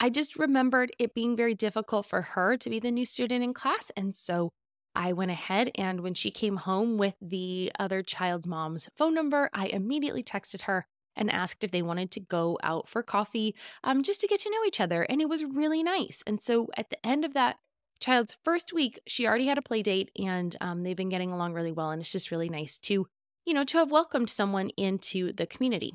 I 0.00 0.08
just 0.08 0.36
remembered 0.36 0.92
it 0.98 1.14
being 1.14 1.36
very 1.36 1.54
difficult 1.54 2.06
for 2.06 2.22
her 2.22 2.56
to 2.56 2.70
be 2.70 2.80
the 2.80 2.90
new 2.90 3.04
student 3.04 3.44
in 3.44 3.52
class. 3.52 3.92
And 3.96 4.14
so 4.16 4.50
I 4.94 5.12
went 5.12 5.30
ahead 5.30 5.70
and 5.76 6.00
when 6.00 6.14
she 6.14 6.30
came 6.30 6.56
home 6.56 6.96
with 6.96 7.14
the 7.20 7.70
other 7.78 8.02
child's 8.02 8.46
mom's 8.46 8.88
phone 8.96 9.14
number, 9.14 9.50
I 9.52 9.66
immediately 9.66 10.22
texted 10.22 10.62
her 10.62 10.86
and 11.20 11.30
asked 11.30 11.62
if 11.62 11.70
they 11.70 11.82
wanted 11.82 12.10
to 12.10 12.20
go 12.20 12.58
out 12.64 12.88
for 12.88 13.02
coffee 13.02 13.54
um, 13.84 14.02
just 14.02 14.20
to 14.22 14.26
get 14.26 14.40
to 14.40 14.50
know 14.50 14.64
each 14.66 14.80
other. 14.80 15.02
And 15.02 15.20
it 15.20 15.28
was 15.28 15.44
really 15.44 15.82
nice. 15.84 16.24
And 16.26 16.42
so 16.42 16.68
at 16.76 16.90
the 16.90 17.06
end 17.06 17.24
of 17.24 17.34
that 17.34 17.58
child's 18.00 18.36
first 18.42 18.72
week, 18.72 18.98
she 19.06 19.26
already 19.26 19.46
had 19.46 19.58
a 19.58 19.62
play 19.62 19.82
date 19.82 20.10
and 20.18 20.56
um, 20.60 20.82
they've 20.82 20.96
been 20.96 21.10
getting 21.10 21.30
along 21.30 21.52
really 21.52 21.72
well. 21.72 21.90
And 21.90 22.00
it's 22.00 22.10
just 22.10 22.30
really 22.30 22.48
nice 22.48 22.78
to, 22.78 23.06
you 23.44 23.54
know, 23.54 23.64
to 23.64 23.78
have 23.78 23.92
welcomed 23.92 24.30
someone 24.30 24.70
into 24.70 25.32
the 25.32 25.46
community. 25.46 25.92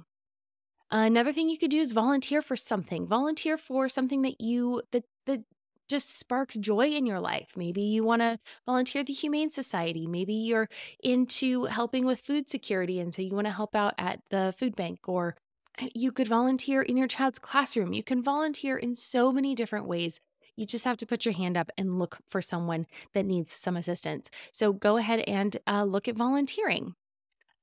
Another 0.91 1.34
thing 1.34 1.50
you 1.50 1.58
could 1.58 1.72
do 1.72 1.82
is 1.82 1.91
volunteer 1.91 2.41
for 2.41 2.55
something. 2.55 3.08
Volunteer 3.08 3.58
for 3.58 3.89
something 3.89 4.22
that 4.22 4.39
you 4.39 4.84
that 4.91 5.03
that 5.25 5.41
just 5.87 6.17
sparks 6.17 6.55
joy 6.55 6.87
in 6.87 7.05
your 7.05 7.19
life. 7.19 7.53
Maybe 7.55 7.81
you 7.81 8.03
want 8.03 8.21
to 8.21 8.39
volunteer 8.65 9.03
the 9.03 9.13
Humane 9.13 9.49
Society. 9.49 10.07
Maybe 10.07 10.33
you're 10.33 10.69
into 11.03 11.65
helping 11.65 12.05
with 12.05 12.19
food 12.19 12.49
security 12.49 12.99
and 12.99 13.13
so 13.13 13.21
you 13.21 13.35
want 13.35 13.47
to 13.47 13.53
help 13.53 13.75
out 13.75 13.93
at 13.97 14.21
the 14.29 14.53
food 14.57 14.75
bank 14.75 15.07
or 15.07 15.35
uh, 15.81 15.87
you 15.93 16.11
could 16.11 16.27
volunteer 16.27 16.81
in 16.81 16.97
your 16.97 17.07
child's 17.07 17.39
classroom. 17.39 17.93
You 17.93 18.03
can 18.03 18.21
volunteer 18.21 18.77
in 18.77 18.95
so 18.95 19.31
many 19.31 19.55
different 19.55 19.87
ways. 19.87 20.19
You 20.55 20.65
just 20.65 20.85
have 20.85 20.97
to 20.97 21.05
put 21.05 21.25
your 21.25 21.33
hand 21.33 21.57
up 21.57 21.69
and 21.77 21.99
look 21.99 22.19
for 22.29 22.41
someone 22.41 22.87
that 23.13 23.25
needs 23.25 23.51
some 23.51 23.75
assistance. 23.75 24.29
So 24.51 24.71
go 24.71 24.97
ahead 24.97 25.19
and 25.27 25.57
uh, 25.67 25.83
look 25.83 26.07
at 26.07 26.15
volunteering. 26.15 26.95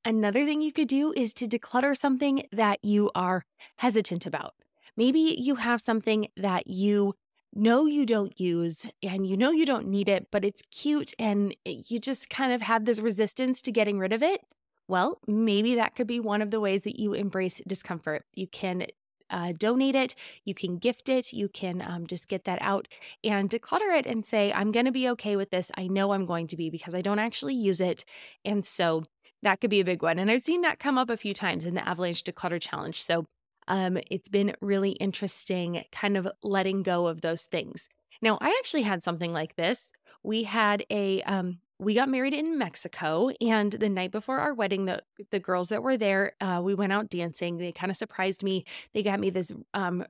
Another 0.04 0.44
thing 0.44 0.60
you 0.60 0.72
could 0.72 0.88
do 0.88 1.12
is 1.16 1.32
to 1.34 1.46
declutter 1.46 1.96
something 1.96 2.46
that 2.52 2.84
you 2.84 3.10
are 3.14 3.44
hesitant 3.76 4.26
about. 4.26 4.54
Maybe 4.96 5.20
you 5.38 5.54
have 5.54 5.80
something 5.80 6.28
that 6.36 6.66
you 6.66 7.14
know 7.54 7.86
you 7.86 8.06
don't 8.06 8.38
use 8.40 8.86
and 9.02 9.26
you 9.26 9.36
know 9.36 9.50
you 9.50 9.66
don't 9.66 9.86
need 9.86 10.08
it, 10.08 10.28
but 10.30 10.44
it's 10.44 10.62
cute 10.70 11.12
and 11.18 11.54
you 11.64 11.98
just 11.98 12.30
kind 12.30 12.52
of 12.52 12.62
have 12.62 12.84
this 12.84 12.98
resistance 12.98 13.62
to 13.62 13.72
getting 13.72 13.98
rid 13.98 14.12
of 14.12 14.22
it. 14.22 14.42
Well, 14.88 15.18
maybe 15.26 15.74
that 15.76 15.94
could 15.94 16.06
be 16.06 16.20
one 16.20 16.42
of 16.42 16.50
the 16.50 16.60
ways 16.60 16.82
that 16.82 16.98
you 16.98 17.12
embrace 17.12 17.60
discomfort. 17.66 18.24
You 18.34 18.46
can 18.46 18.86
uh, 19.30 19.52
donate 19.56 19.94
it, 19.94 20.14
you 20.44 20.54
can 20.54 20.76
gift 20.76 21.08
it, 21.08 21.32
you 21.32 21.48
can 21.48 21.80
um, 21.80 22.06
just 22.06 22.28
get 22.28 22.44
that 22.44 22.58
out 22.60 22.86
and 23.24 23.48
declutter 23.48 23.96
it 23.98 24.06
and 24.06 24.26
say, 24.26 24.52
I'm 24.52 24.70
going 24.72 24.84
to 24.84 24.92
be 24.92 25.08
okay 25.10 25.36
with 25.36 25.50
this. 25.50 25.70
I 25.76 25.86
know 25.86 26.12
I'm 26.12 26.26
going 26.26 26.46
to 26.48 26.56
be 26.56 26.68
because 26.68 26.94
I 26.94 27.00
don't 27.00 27.18
actually 27.18 27.54
use 27.54 27.80
it. 27.80 28.04
And 28.44 28.66
so 28.66 29.04
that 29.42 29.60
could 29.60 29.70
be 29.70 29.80
a 29.80 29.84
big 29.84 30.02
one. 30.02 30.18
And 30.18 30.30
I've 30.30 30.44
seen 30.44 30.60
that 30.62 30.78
come 30.78 30.98
up 30.98 31.08
a 31.08 31.16
few 31.16 31.32
times 31.32 31.64
in 31.64 31.74
the 31.74 31.88
Avalanche 31.88 32.22
Declutter 32.22 32.60
Challenge. 32.60 33.02
So 33.02 33.24
um, 33.68 33.98
it's 34.10 34.28
been 34.28 34.54
really 34.60 34.92
interesting 34.92 35.84
kind 35.92 36.16
of 36.16 36.28
letting 36.42 36.82
go 36.82 37.06
of 37.06 37.20
those 37.20 37.44
things. 37.44 37.88
Now, 38.20 38.38
I 38.40 38.56
actually 38.58 38.82
had 38.82 39.02
something 39.02 39.32
like 39.32 39.56
this. 39.56 39.92
We 40.22 40.44
had 40.44 40.84
a, 40.90 41.22
um, 41.22 41.58
we 41.78 41.94
got 41.94 42.08
married 42.08 42.34
in 42.34 42.58
Mexico, 42.58 43.30
and 43.40 43.72
the 43.72 43.88
night 43.88 44.12
before 44.12 44.38
our 44.38 44.54
wedding, 44.54 44.84
the 44.84 45.02
the 45.30 45.40
girls 45.40 45.68
that 45.70 45.82
were 45.82 45.96
there, 45.96 46.32
uh, 46.40 46.60
we 46.62 46.74
went 46.74 46.92
out 46.92 47.10
dancing. 47.10 47.56
They 47.56 47.72
kind 47.72 47.90
of 47.90 47.96
surprised 47.96 48.44
me. 48.44 48.64
They 48.94 49.02
got 49.02 49.18
me 49.18 49.30
this 49.30 49.50
um, 49.74 50.04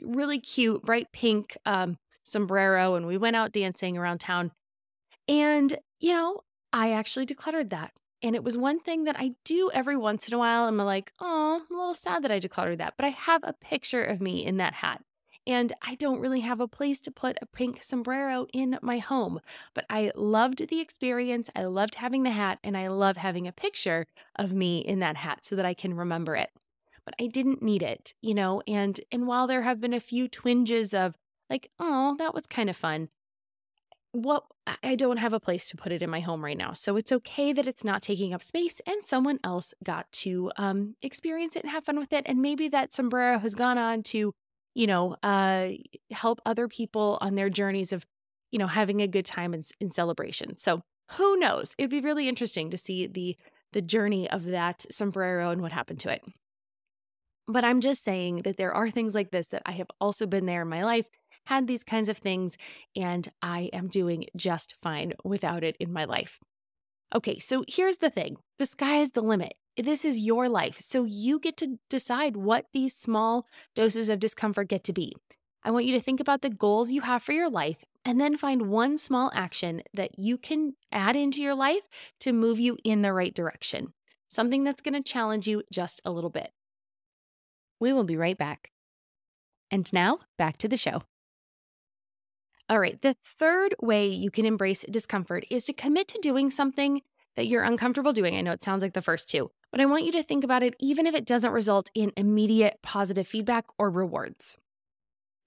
really 0.00 0.40
cute, 0.40 0.82
bright 0.82 1.12
pink 1.12 1.58
um, 1.66 1.98
sombrero, 2.24 2.94
and 2.94 3.06
we 3.06 3.18
went 3.18 3.36
out 3.36 3.52
dancing 3.52 3.98
around 3.98 4.20
town. 4.20 4.52
And 5.28 5.78
you 6.00 6.12
know, 6.12 6.40
I 6.72 6.92
actually 6.92 7.26
decluttered 7.26 7.68
that. 7.70 7.92
And 8.22 8.34
it 8.34 8.44
was 8.44 8.56
one 8.56 8.80
thing 8.80 9.04
that 9.04 9.16
I 9.18 9.32
do 9.44 9.70
every 9.72 9.96
once 9.96 10.28
in 10.28 10.34
a 10.34 10.38
while. 10.38 10.64
I'm 10.64 10.76
like, 10.76 11.12
oh, 11.20 11.62
I'm 11.68 11.74
a 11.74 11.78
little 11.78 11.94
sad 11.94 12.22
that 12.24 12.30
I 12.30 12.38
decluttered 12.38 12.78
that, 12.78 12.94
but 12.96 13.06
I 13.06 13.10
have 13.10 13.42
a 13.44 13.54
picture 13.54 14.04
of 14.04 14.20
me 14.20 14.44
in 14.44 14.58
that 14.58 14.74
hat. 14.74 15.02
And 15.46 15.72
I 15.82 15.94
don't 15.94 16.20
really 16.20 16.40
have 16.40 16.60
a 16.60 16.68
place 16.68 17.00
to 17.00 17.10
put 17.10 17.38
a 17.40 17.46
pink 17.46 17.82
sombrero 17.82 18.46
in 18.52 18.78
my 18.82 18.98
home, 18.98 19.40
but 19.74 19.86
I 19.88 20.12
loved 20.14 20.68
the 20.68 20.80
experience. 20.80 21.48
I 21.56 21.64
loved 21.64 21.94
having 21.94 22.24
the 22.24 22.30
hat, 22.30 22.58
and 22.62 22.76
I 22.76 22.88
love 22.88 23.16
having 23.16 23.48
a 23.48 23.52
picture 23.52 24.06
of 24.36 24.52
me 24.52 24.80
in 24.80 25.00
that 25.00 25.16
hat 25.16 25.44
so 25.44 25.56
that 25.56 25.64
I 25.64 25.72
can 25.72 25.94
remember 25.94 26.36
it. 26.36 26.50
But 27.06 27.14
I 27.18 27.26
didn't 27.26 27.62
need 27.62 27.82
it, 27.82 28.14
you 28.20 28.34
know. 28.34 28.62
And 28.68 29.00
and 29.10 29.26
while 29.26 29.46
there 29.46 29.62
have 29.62 29.80
been 29.80 29.94
a 29.94 30.00
few 30.00 30.28
twinges 30.28 30.92
of 30.92 31.16
like, 31.48 31.70
oh, 31.80 32.16
that 32.18 32.34
was 32.34 32.46
kind 32.46 32.68
of 32.68 32.76
fun, 32.76 33.08
what 34.12 34.44
I 34.82 34.96
don't 34.96 35.18
have 35.18 35.32
a 35.32 35.40
place 35.40 35.68
to 35.68 35.76
put 35.76 35.92
it 35.92 36.02
in 36.02 36.10
my 36.10 36.20
home 36.20 36.44
right 36.44 36.56
now. 36.56 36.72
So 36.72 36.96
it's 36.96 37.12
okay 37.12 37.52
that 37.52 37.68
it's 37.68 37.84
not 37.84 38.02
taking 38.02 38.34
up 38.34 38.42
space 38.42 38.80
and 38.86 39.04
someone 39.04 39.38
else 39.44 39.72
got 39.84 40.10
to 40.12 40.50
um, 40.56 40.96
experience 41.02 41.56
it 41.56 41.62
and 41.62 41.70
have 41.70 41.84
fun 41.84 41.98
with 41.98 42.12
it. 42.12 42.24
And 42.26 42.42
maybe 42.42 42.68
that 42.68 42.92
sombrero 42.92 43.38
has 43.38 43.54
gone 43.54 43.78
on 43.78 44.02
to, 44.04 44.32
you 44.74 44.86
know, 44.86 45.16
uh, 45.22 45.70
help 46.10 46.40
other 46.44 46.66
people 46.66 47.18
on 47.20 47.36
their 47.36 47.50
journeys 47.50 47.92
of, 47.92 48.04
you 48.50 48.58
know, 48.58 48.66
having 48.66 49.00
a 49.00 49.08
good 49.08 49.26
time 49.26 49.54
in, 49.54 49.62
in 49.80 49.90
celebration. 49.90 50.56
So 50.56 50.82
who 51.12 51.36
knows? 51.36 51.74
It'd 51.78 51.90
be 51.90 52.00
really 52.00 52.28
interesting 52.28 52.70
to 52.70 52.78
see 52.78 53.06
the 53.06 53.36
the 53.72 53.80
journey 53.80 54.28
of 54.28 54.46
that 54.46 54.84
sombrero 54.90 55.50
and 55.50 55.62
what 55.62 55.70
happened 55.70 56.00
to 56.00 56.10
it. 56.10 56.24
But 57.46 57.64
I'm 57.64 57.80
just 57.80 58.02
saying 58.02 58.42
that 58.42 58.56
there 58.56 58.74
are 58.74 58.90
things 58.90 59.14
like 59.14 59.30
this 59.30 59.46
that 59.48 59.62
I 59.64 59.72
have 59.72 59.90
also 60.00 60.26
been 60.26 60.46
there 60.46 60.62
in 60.62 60.68
my 60.68 60.84
life 60.84 61.06
had 61.46 61.66
these 61.66 61.84
kinds 61.84 62.08
of 62.08 62.18
things, 62.18 62.56
and 62.96 63.28
I 63.42 63.70
am 63.72 63.88
doing 63.88 64.26
just 64.36 64.74
fine 64.82 65.14
without 65.24 65.64
it 65.64 65.76
in 65.80 65.92
my 65.92 66.04
life. 66.04 66.38
Okay, 67.14 67.38
so 67.38 67.64
here's 67.66 67.98
the 67.98 68.10
thing 68.10 68.36
the 68.58 68.66
sky 68.66 68.96
is 69.00 69.12
the 69.12 69.22
limit. 69.22 69.54
This 69.76 70.04
is 70.04 70.18
your 70.18 70.48
life, 70.48 70.78
so 70.80 71.04
you 71.04 71.38
get 71.38 71.56
to 71.58 71.78
decide 71.88 72.36
what 72.36 72.66
these 72.72 72.94
small 72.94 73.46
doses 73.74 74.08
of 74.08 74.20
discomfort 74.20 74.68
get 74.68 74.84
to 74.84 74.92
be. 74.92 75.14
I 75.62 75.70
want 75.70 75.84
you 75.84 75.94
to 75.94 76.00
think 76.00 76.20
about 76.20 76.42
the 76.42 76.50
goals 76.50 76.90
you 76.90 77.02
have 77.02 77.22
for 77.22 77.32
your 77.32 77.50
life 77.50 77.84
and 78.04 78.20
then 78.20 78.36
find 78.36 78.68
one 78.70 78.96
small 78.96 79.30
action 79.34 79.82
that 79.92 80.18
you 80.18 80.38
can 80.38 80.74
add 80.90 81.16
into 81.16 81.42
your 81.42 81.54
life 81.54 81.82
to 82.20 82.32
move 82.32 82.58
you 82.58 82.78
in 82.84 83.02
the 83.02 83.12
right 83.12 83.34
direction. 83.34 83.92
Something 84.28 84.64
that's 84.64 84.80
going 84.80 84.94
to 84.94 85.02
challenge 85.02 85.46
you 85.46 85.62
just 85.72 86.00
a 86.04 86.10
little 86.10 86.30
bit. 86.30 86.52
We 87.78 87.92
will 87.92 88.04
be 88.04 88.16
right 88.16 88.38
back. 88.38 88.70
And 89.70 89.90
now, 89.92 90.20
back 90.38 90.56
to 90.58 90.68
the 90.68 90.76
show. 90.76 91.02
All 92.70 92.78
right, 92.78 93.02
the 93.02 93.16
third 93.24 93.74
way 93.82 94.06
you 94.06 94.30
can 94.30 94.46
embrace 94.46 94.84
discomfort 94.88 95.44
is 95.50 95.64
to 95.64 95.72
commit 95.72 96.06
to 96.06 96.20
doing 96.22 96.52
something 96.52 97.02
that 97.34 97.48
you're 97.48 97.64
uncomfortable 97.64 98.12
doing. 98.12 98.36
I 98.36 98.42
know 98.42 98.52
it 98.52 98.62
sounds 98.62 98.80
like 98.80 98.92
the 98.92 99.02
first 99.02 99.28
two, 99.28 99.50
but 99.72 99.80
I 99.80 99.86
want 99.86 100.04
you 100.04 100.12
to 100.12 100.22
think 100.22 100.44
about 100.44 100.62
it 100.62 100.76
even 100.78 101.04
if 101.04 101.12
it 101.16 101.26
doesn't 101.26 101.50
result 101.50 101.90
in 101.96 102.12
immediate 102.16 102.78
positive 102.80 103.26
feedback 103.26 103.64
or 103.76 103.90
rewards. 103.90 104.56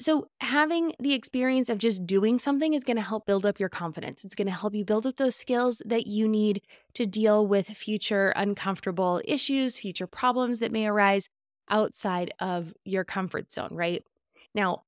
So, 0.01 0.27
having 0.41 0.95
the 0.99 1.13
experience 1.13 1.69
of 1.69 1.77
just 1.77 2.05
doing 2.05 2.39
something 2.39 2.73
is 2.73 2.83
going 2.83 2.97
to 2.97 3.01
help 3.01 3.25
build 3.25 3.45
up 3.45 3.57
your 3.57 3.69
confidence. 3.69 4.25
It's 4.25 4.35
going 4.35 4.47
to 4.47 4.53
help 4.53 4.75
you 4.75 4.83
build 4.83 5.07
up 5.07 5.15
those 5.15 5.37
skills 5.37 5.81
that 5.85 6.07
you 6.07 6.27
need 6.27 6.61
to 6.95 7.05
deal 7.05 7.47
with 7.47 7.67
future 7.67 8.33
uncomfortable 8.35 9.21
issues, 9.23 9.79
future 9.79 10.07
problems 10.07 10.59
that 10.59 10.73
may 10.73 10.87
arise 10.87 11.29
outside 11.69 12.33
of 12.41 12.73
your 12.83 13.05
comfort 13.05 13.49
zone, 13.49 13.69
right? 13.71 14.03
Now, 14.53 14.83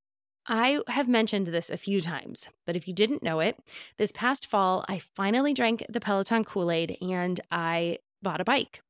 I 0.48 0.82
have 0.88 1.08
mentioned 1.08 1.48
this 1.48 1.70
a 1.70 1.78
few 1.78 2.02
times, 2.02 2.50
but 2.66 2.76
if 2.76 2.88
you 2.88 2.94
didn't 2.94 3.24
know 3.24 3.40
it, 3.40 3.58
this 3.98 4.12
past 4.12 4.48
fall, 4.48 4.86
I 4.88 5.00
finally 5.00 5.54
drank 5.54 5.84
the 5.90 6.00
Peloton 6.00 6.44
Kool 6.44 6.70
Aid 6.70 6.98
and 7.02 7.42
I 7.52 7.98
bought 8.22 8.42
a 8.42 8.46
bike. 8.46 8.82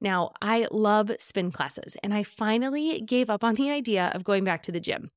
Now, 0.00 0.32
I 0.40 0.66
love 0.70 1.10
spin 1.18 1.50
classes, 1.50 1.96
and 2.04 2.14
I 2.14 2.22
finally 2.22 3.00
gave 3.00 3.28
up 3.28 3.42
on 3.42 3.56
the 3.56 3.70
idea 3.70 4.12
of 4.14 4.22
going 4.22 4.44
back 4.44 4.62
to 4.64 4.72
the 4.72 4.78
gym. 4.78 5.10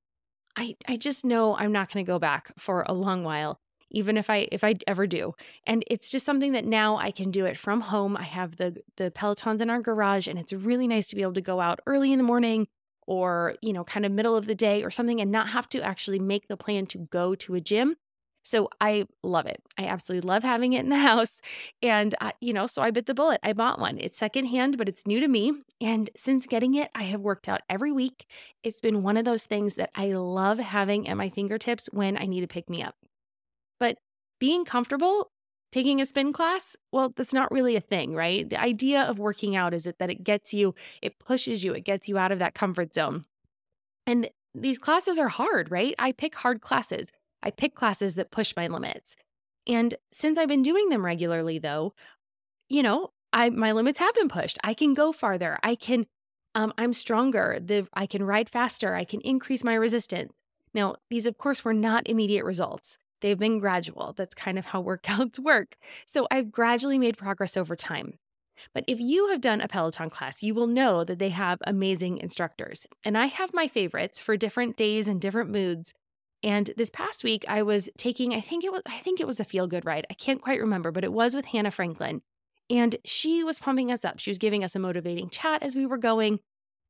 I, 0.58 0.75
I 0.88 0.98
just 0.98 1.24
know 1.24 1.56
I'm 1.56 1.72
not 1.72 1.94
going 1.94 2.04
to 2.04 2.12
go 2.12 2.18
back 2.18 2.52
for 2.58 2.84
a 2.88 2.94
long 2.94 3.24
while 3.24 3.60
even 3.92 4.18
if 4.18 4.30
I 4.30 4.48
if 4.52 4.64
I 4.64 4.75
ever 4.88 5.08
do. 5.08 5.36
And 5.66 5.84
it's 5.88 6.12
just 6.12 6.25
something 6.25 6.52
that 6.52 6.66
now 6.66 6.98
I 6.98 7.12
can 7.12 7.32
do 7.32 7.46
it 7.46 7.58
from 7.58 7.82
home. 7.82 8.18
I 8.18 8.24
have 8.24 8.58
the 8.58 8.82
the 8.98 9.12
Pelotons 9.12 9.62
in 9.62 9.70
our 9.70 9.82
garage 9.82 10.28
and 10.28 10.38
it's 10.38 10.52
really 10.52 10.88
nice 10.88 11.08
to 11.08 11.16
be 11.16 11.22
able 11.22 11.34
to 11.34 11.42
go 11.42 11.62
out 11.62 11.80
early 11.86 12.12
in 12.12 12.18
the 12.18 12.24
morning 12.24 12.68
or, 13.08 13.56
you 13.62 13.74
know, 13.74 13.84
kind 13.84 14.06
of 14.06 14.12
middle 14.12 14.36
of 14.36 14.46
the 14.46 14.56
day 14.56 14.84
or 14.84 14.92
something 14.92 15.22
and 15.22 15.32
not 15.32 15.50
have 15.50 15.70
to 15.70 15.82
actually 15.82 16.20
make 16.20 16.48
the 16.48 16.58
plan 16.58 16.86
to 16.88 16.98
go 16.98 17.36
to 17.36 17.56
a 17.56 17.62
gym. 17.62 17.96
So 18.44 18.70
I 18.80 19.08
love 19.24 19.48
it. 19.48 19.60
I 19.76 19.88
absolutely 19.88 20.28
love 20.28 20.44
having 20.44 20.74
it 20.74 20.82
in 20.82 20.90
the 20.90 20.98
house. 21.12 21.42
And, 21.82 22.14
uh, 22.22 22.32
you 22.42 22.54
know, 22.54 22.68
so 22.68 22.84
I 22.84 22.92
bit 22.92 23.08
the 23.08 23.16
bullet. 23.16 23.40
I 23.44 23.54
bought 23.54 23.80
one. 23.80 23.98
It's 24.00 24.20
secondhand, 24.20 24.78
but 24.78 24.88
it's 24.88 25.08
new 25.08 25.20
to 25.20 25.28
me. 25.28 25.54
And 25.82 26.12
since 26.16 26.46
getting 26.46 26.76
it, 26.76 26.92
I 26.94 27.04
have 27.04 27.22
worked 27.22 27.50
out 27.50 27.62
every 27.70 27.92
week. 27.92 28.28
It's 28.64 28.80
been 28.80 29.02
one 29.02 29.18
of 29.18 29.26
those 29.26 29.46
things 29.46 29.76
that 29.76 29.90
I 29.96 30.12
love 30.14 30.60
having 30.60 31.08
at 31.08 31.18
my 31.18 31.30
fingertips 31.30 31.90
when 31.92 32.18
I 32.18 32.26
need 32.26 32.42
to 32.42 32.48
pick 32.48 32.70
me 32.70 32.84
up. 32.84 32.96
But 33.80 33.98
being 34.40 34.66
comfortable 34.66 35.32
taking 35.75 36.00
a 36.00 36.05
spin 36.05 36.32
class, 36.32 36.77
well, 36.94 37.12
that's 37.17 37.34
not 37.34 37.51
really 37.51 37.75
a 37.75 37.82
thing, 37.82 38.15
right? 38.15 38.50
The 38.50 38.58
idea 38.58 39.01
of 39.01 39.20
working 39.20 39.58
out 39.58 39.74
is 39.74 39.86
it 39.86 40.00
that 40.00 40.10
it 40.10 40.24
gets 40.24 40.53
you, 40.53 40.74
it 41.01 41.20
pushes 41.20 41.65
you, 41.65 41.74
it 41.74 41.84
gets 41.84 42.08
you 42.08 42.17
out 42.17 42.32
of 42.32 42.39
that 42.39 42.53
comfort 42.53 42.96
zone. 42.96 43.25
And 44.08 44.29
these 44.53 44.77
classes 44.77 45.20
are 45.20 45.27
hard, 45.27 45.70
right? 45.70 45.94
I 46.00 46.13
pick 46.13 46.36
hard 46.36 46.62
classes. 46.62 47.12
I 47.44 47.51
pick 47.51 47.75
classes 47.75 48.15
that 48.15 48.32
push 48.32 48.55
my 48.55 48.67
limits. 48.67 49.17
And 49.67 49.96
since 50.13 50.38
I've 50.38 50.48
been 50.48 50.62
doing 50.62 50.88
them 50.88 51.03
regularly 51.03 51.60
though, 51.60 51.94
you 52.70 52.82
know, 52.82 53.10
I 53.34 53.50
my 53.50 53.74
limits 53.74 54.00
have 54.00 54.15
been 54.15 54.29
pushed. 54.29 54.58
I 54.63 54.74
can 54.74 54.94
go 54.94 55.12
farther. 55.12 55.60
I 55.62 55.75
can 55.75 56.05
um, 56.55 56.72
I'm 56.77 56.94
stronger. 56.94 57.60
The 57.62 57.86
I 57.94 58.05
can 58.05 58.24
ride 58.24 58.48
faster. 58.48 58.96
I 58.96 59.03
can 59.03 59.20
increase 59.22 59.62
my 59.62 59.74
resistance. 59.74 60.32
Now, 60.74 60.96
these 61.10 61.25
of 61.25 61.38
course 61.38 61.65
were 61.65 61.74
not 61.74 62.08
immediate 62.08 62.46
results. 62.46 62.98
They've 63.25 63.39
been 63.39 63.58
gradual. 63.58 64.13
That's 64.15 64.36
kind 64.36 64.60
of 64.60 64.65
how 64.65 64.84
workouts 64.91 65.39
work. 65.39 65.77
So 66.05 66.27
I've 66.29 66.51
gradually 66.51 67.00
made 67.00 67.17
progress 67.17 67.58
over 67.58 67.75
time. 67.75 68.20
But 68.72 68.84
if 68.88 69.00
you 69.00 69.29
have 69.29 69.41
done 69.41 69.62
a 69.62 69.67
Peloton 69.67 70.12
class, 70.12 70.44
you 70.44 70.53
will 70.53 70.67
know 70.67 71.03
that 71.03 71.17
they 71.17 71.29
have 71.29 71.58
amazing 71.65 72.20
instructors. 72.20 72.86
And 73.03 73.17
I 73.17 73.25
have 73.25 73.51
my 73.51 73.67
favorites 73.67 74.22
for 74.22 74.38
different 74.38 74.77
days 74.77 75.08
and 75.08 75.20
different 75.20 75.50
moods. 75.50 75.91
And 76.44 76.70
this 76.77 76.91
past 76.91 77.24
week 77.24 77.44
I 77.48 77.63
was 77.63 77.89
taking 77.98 78.32
I 78.32 78.41
think 78.41 78.63
it 78.63 78.72
was 78.72 78.84
I 78.86 79.00
think 79.00 79.20
it 79.20 79.25
was 79.25 79.39
a 79.39 79.44
feel 79.44 79.65
good 79.65 79.86
ride. 79.86 80.05
I 80.12 80.13
can't 80.13 80.39
quite 80.39 80.62
remember, 80.62 80.91
but 80.91 81.03
it 81.03 81.12
was 81.12 81.36
with 81.36 81.46
Hannah 81.46 81.72
Frankson. 81.72 82.22
And 82.70 82.96
she 83.05 83.44
was 83.44 83.58
pumping 83.58 83.91
us 83.91 84.05
up. 84.05 84.20
She 84.20 84.29
was 84.29 84.38
giving 84.38 84.63
us 84.63 84.75
a 84.75 84.79
motivating 84.79 85.29
chat 85.29 85.63
as 85.63 85.75
we 85.75 85.88
were 85.88 85.98
going. 85.98 86.41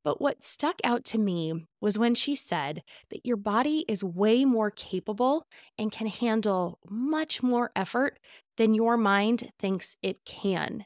But 0.05 0.21
what 0.21 0.43
stuck 0.43 0.75
out 0.83 1.03
to 1.05 1.17
me 1.17 1.65
was 1.81 1.97
when 1.97 2.13
she 2.13 2.35
said 2.35 2.83
that 3.09 3.25
your 3.25 3.37
body 3.37 3.85
is 3.87 4.03
way 4.03 4.45
more 4.45 4.69
capable 4.69 5.47
and 5.79 5.91
can 5.91 6.05
handle 6.05 6.77
much 6.87 7.41
more 7.41 7.71
effort 7.75 8.19
than 8.55 8.75
your 8.75 8.97
mind 8.97 9.51
thinks 9.57 9.97
it 10.03 10.23
can. 10.23 10.85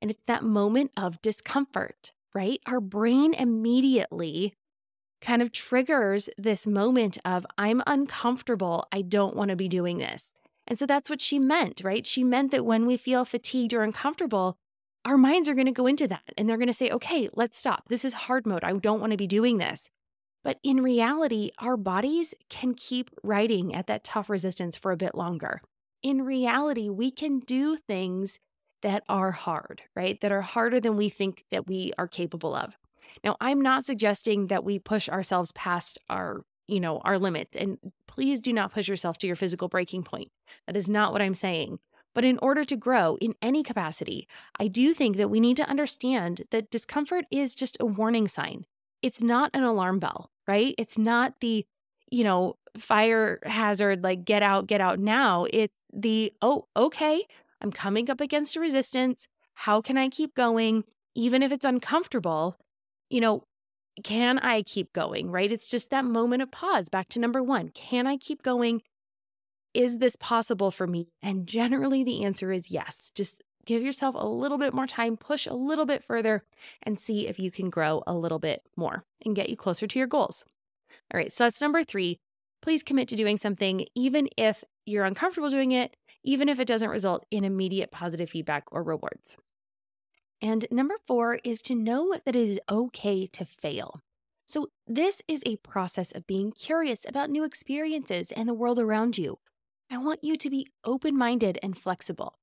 And 0.00 0.10
it's 0.10 0.24
that 0.26 0.42
moment 0.42 0.92
of 0.96 1.20
discomfort, 1.20 2.12
right? 2.34 2.58
Our 2.66 2.80
brain 2.80 3.34
immediately 3.34 4.54
kind 5.20 5.42
of 5.42 5.52
triggers 5.52 6.30
this 6.38 6.66
moment 6.66 7.18
of, 7.22 7.46
I'm 7.58 7.82
uncomfortable. 7.86 8.86
I 8.90 9.02
don't 9.02 9.36
want 9.36 9.50
to 9.50 9.56
be 9.56 9.68
doing 9.68 9.98
this. 9.98 10.32
And 10.66 10.78
so 10.78 10.86
that's 10.86 11.10
what 11.10 11.20
she 11.20 11.38
meant, 11.38 11.82
right? 11.84 12.06
She 12.06 12.24
meant 12.24 12.50
that 12.50 12.64
when 12.64 12.86
we 12.86 12.96
feel 12.96 13.26
fatigued 13.26 13.74
or 13.74 13.82
uncomfortable, 13.82 14.56
our 15.04 15.16
minds 15.16 15.48
are 15.48 15.54
going 15.54 15.66
to 15.66 15.72
go 15.72 15.86
into 15.86 16.08
that 16.08 16.22
and 16.36 16.48
they're 16.48 16.56
going 16.56 16.66
to 16.68 16.74
say, 16.74 16.90
okay, 16.90 17.28
let's 17.34 17.58
stop. 17.58 17.84
This 17.88 18.04
is 18.04 18.14
hard 18.14 18.46
mode. 18.46 18.64
I 18.64 18.72
don't 18.72 19.00
want 19.00 19.10
to 19.12 19.16
be 19.16 19.26
doing 19.26 19.58
this. 19.58 19.90
But 20.42 20.58
in 20.62 20.82
reality, 20.82 21.50
our 21.58 21.76
bodies 21.76 22.34
can 22.50 22.74
keep 22.74 23.10
riding 23.22 23.74
at 23.74 23.86
that 23.86 24.04
tough 24.04 24.28
resistance 24.28 24.76
for 24.76 24.92
a 24.92 24.96
bit 24.96 25.14
longer. 25.14 25.60
In 26.02 26.22
reality, 26.22 26.90
we 26.90 27.10
can 27.10 27.40
do 27.40 27.78
things 27.78 28.38
that 28.82 29.02
are 29.08 29.30
hard, 29.30 29.82
right? 29.96 30.20
That 30.20 30.32
are 30.32 30.42
harder 30.42 30.78
than 30.80 30.96
we 30.96 31.08
think 31.08 31.44
that 31.50 31.66
we 31.66 31.92
are 31.96 32.06
capable 32.06 32.54
of. 32.54 32.76
Now, 33.22 33.36
I'm 33.40 33.62
not 33.62 33.84
suggesting 33.84 34.48
that 34.48 34.64
we 34.64 34.78
push 34.78 35.08
ourselves 35.08 35.52
past 35.52 35.98
our, 36.10 36.42
you 36.68 36.80
know, 36.80 36.98
our 36.98 37.18
limit. 37.18 37.48
And 37.54 37.78
please 38.06 38.40
do 38.42 38.52
not 38.52 38.72
push 38.72 38.86
yourself 38.86 39.16
to 39.18 39.26
your 39.26 39.36
physical 39.36 39.68
breaking 39.68 40.02
point. 40.02 40.28
That 40.66 40.76
is 40.76 40.90
not 40.90 41.12
what 41.12 41.22
I'm 41.22 41.34
saying. 41.34 41.78
But 42.14 42.24
in 42.24 42.38
order 42.38 42.64
to 42.64 42.76
grow 42.76 43.16
in 43.20 43.34
any 43.42 43.62
capacity, 43.62 44.28
I 44.58 44.68
do 44.68 44.94
think 44.94 45.16
that 45.16 45.30
we 45.30 45.40
need 45.40 45.56
to 45.56 45.68
understand 45.68 46.44
that 46.50 46.70
discomfort 46.70 47.24
is 47.30 47.54
just 47.54 47.76
a 47.80 47.86
warning 47.86 48.28
sign. 48.28 48.66
It's 49.02 49.20
not 49.20 49.50
an 49.52 49.64
alarm 49.64 49.98
bell, 49.98 50.30
right? 50.46 50.74
It's 50.78 50.96
not 50.96 51.40
the, 51.40 51.66
you 52.10 52.24
know, 52.24 52.56
fire 52.78 53.40
hazard, 53.44 54.02
like 54.02 54.24
get 54.24 54.42
out, 54.42 54.66
get 54.66 54.80
out 54.80 54.98
now. 54.98 55.46
It's 55.52 55.78
the, 55.92 56.32
oh, 56.40 56.66
okay, 56.76 57.24
I'm 57.60 57.72
coming 57.72 58.10
up 58.10 58.20
against 58.20 58.56
a 58.56 58.60
resistance. 58.60 59.26
How 59.54 59.80
can 59.80 59.98
I 59.98 60.08
keep 60.08 60.34
going? 60.34 60.84
Even 61.14 61.42
if 61.42 61.52
it's 61.52 61.64
uncomfortable, 61.64 62.56
you 63.10 63.20
know, 63.20 63.44
can 64.02 64.38
I 64.40 64.62
keep 64.62 64.92
going, 64.92 65.30
right? 65.30 65.52
It's 65.52 65.68
just 65.68 65.90
that 65.90 66.04
moment 66.04 66.42
of 66.42 66.50
pause. 66.50 66.88
Back 66.88 67.08
to 67.10 67.18
number 67.18 67.42
one 67.42 67.68
can 67.68 68.06
I 68.06 68.16
keep 68.16 68.42
going 68.42 68.82
is 69.74 69.98
this 69.98 70.16
possible 70.16 70.70
for 70.70 70.86
me? 70.86 71.08
And 71.20 71.46
generally, 71.46 72.04
the 72.04 72.24
answer 72.24 72.52
is 72.52 72.70
yes. 72.70 73.10
Just 73.14 73.42
give 73.66 73.82
yourself 73.82 74.14
a 74.16 74.26
little 74.26 74.58
bit 74.58 74.72
more 74.72 74.86
time, 74.86 75.16
push 75.16 75.46
a 75.46 75.54
little 75.54 75.86
bit 75.86 76.02
further, 76.02 76.44
and 76.82 76.98
see 76.98 77.26
if 77.26 77.38
you 77.38 77.50
can 77.50 77.70
grow 77.70 78.02
a 78.06 78.14
little 78.14 78.38
bit 78.38 78.62
more 78.76 79.04
and 79.24 79.34
get 79.34 79.48
you 79.48 79.56
closer 79.56 79.86
to 79.86 79.98
your 79.98 80.08
goals. 80.08 80.44
All 81.12 81.18
right, 81.18 81.32
so 81.32 81.44
that's 81.44 81.60
number 81.60 81.82
three. 81.82 82.18
Please 82.62 82.82
commit 82.82 83.08
to 83.08 83.16
doing 83.16 83.36
something, 83.36 83.86
even 83.94 84.28
if 84.38 84.64
you're 84.86 85.04
uncomfortable 85.04 85.50
doing 85.50 85.72
it, 85.72 85.96
even 86.22 86.48
if 86.48 86.58
it 86.58 86.66
doesn't 86.66 86.88
result 86.88 87.26
in 87.30 87.44
immediate 87.44 87.90
positive 87.90 88.30
feedback 88.30 88.64
or 88.72 88.82
rewards. 88.82 89.36
And 90.40 90.66
number 90.70 90.96
four 91.06 91.40
is 91.44 91.62
to 91.62 91.74
know 91.74 92.14
that 92.24 92.36
it 92.36 92.48
is 92.48 92.60
okay 92.70 93.26
to 93.28 93.44
fail. 93.44 94.00
So, 94.46 94.68
this 94.86 95.22
is 95.26 95.42
a 95.46 95.56
process 95.56 96.12
of 96.12 96.26
being 96.26 96.52
curious 96.52 97.06
about 97.08 97.30
new 97.30 97.44
experiences 97.44 98.30
and 98.30 98.46
the 98.46 98.54
world 98.54 98.78
around 98.78 99.16
you. 99.16 99.38
I 99.90 99.98
want 99.98 100.24
you 100.24 100.36
to 100.36 100.50
be 100.50 100.68
open 100.84 101.16
minded 101.16 101.58
and 101.62 101.76
flexible. 101.76 102.38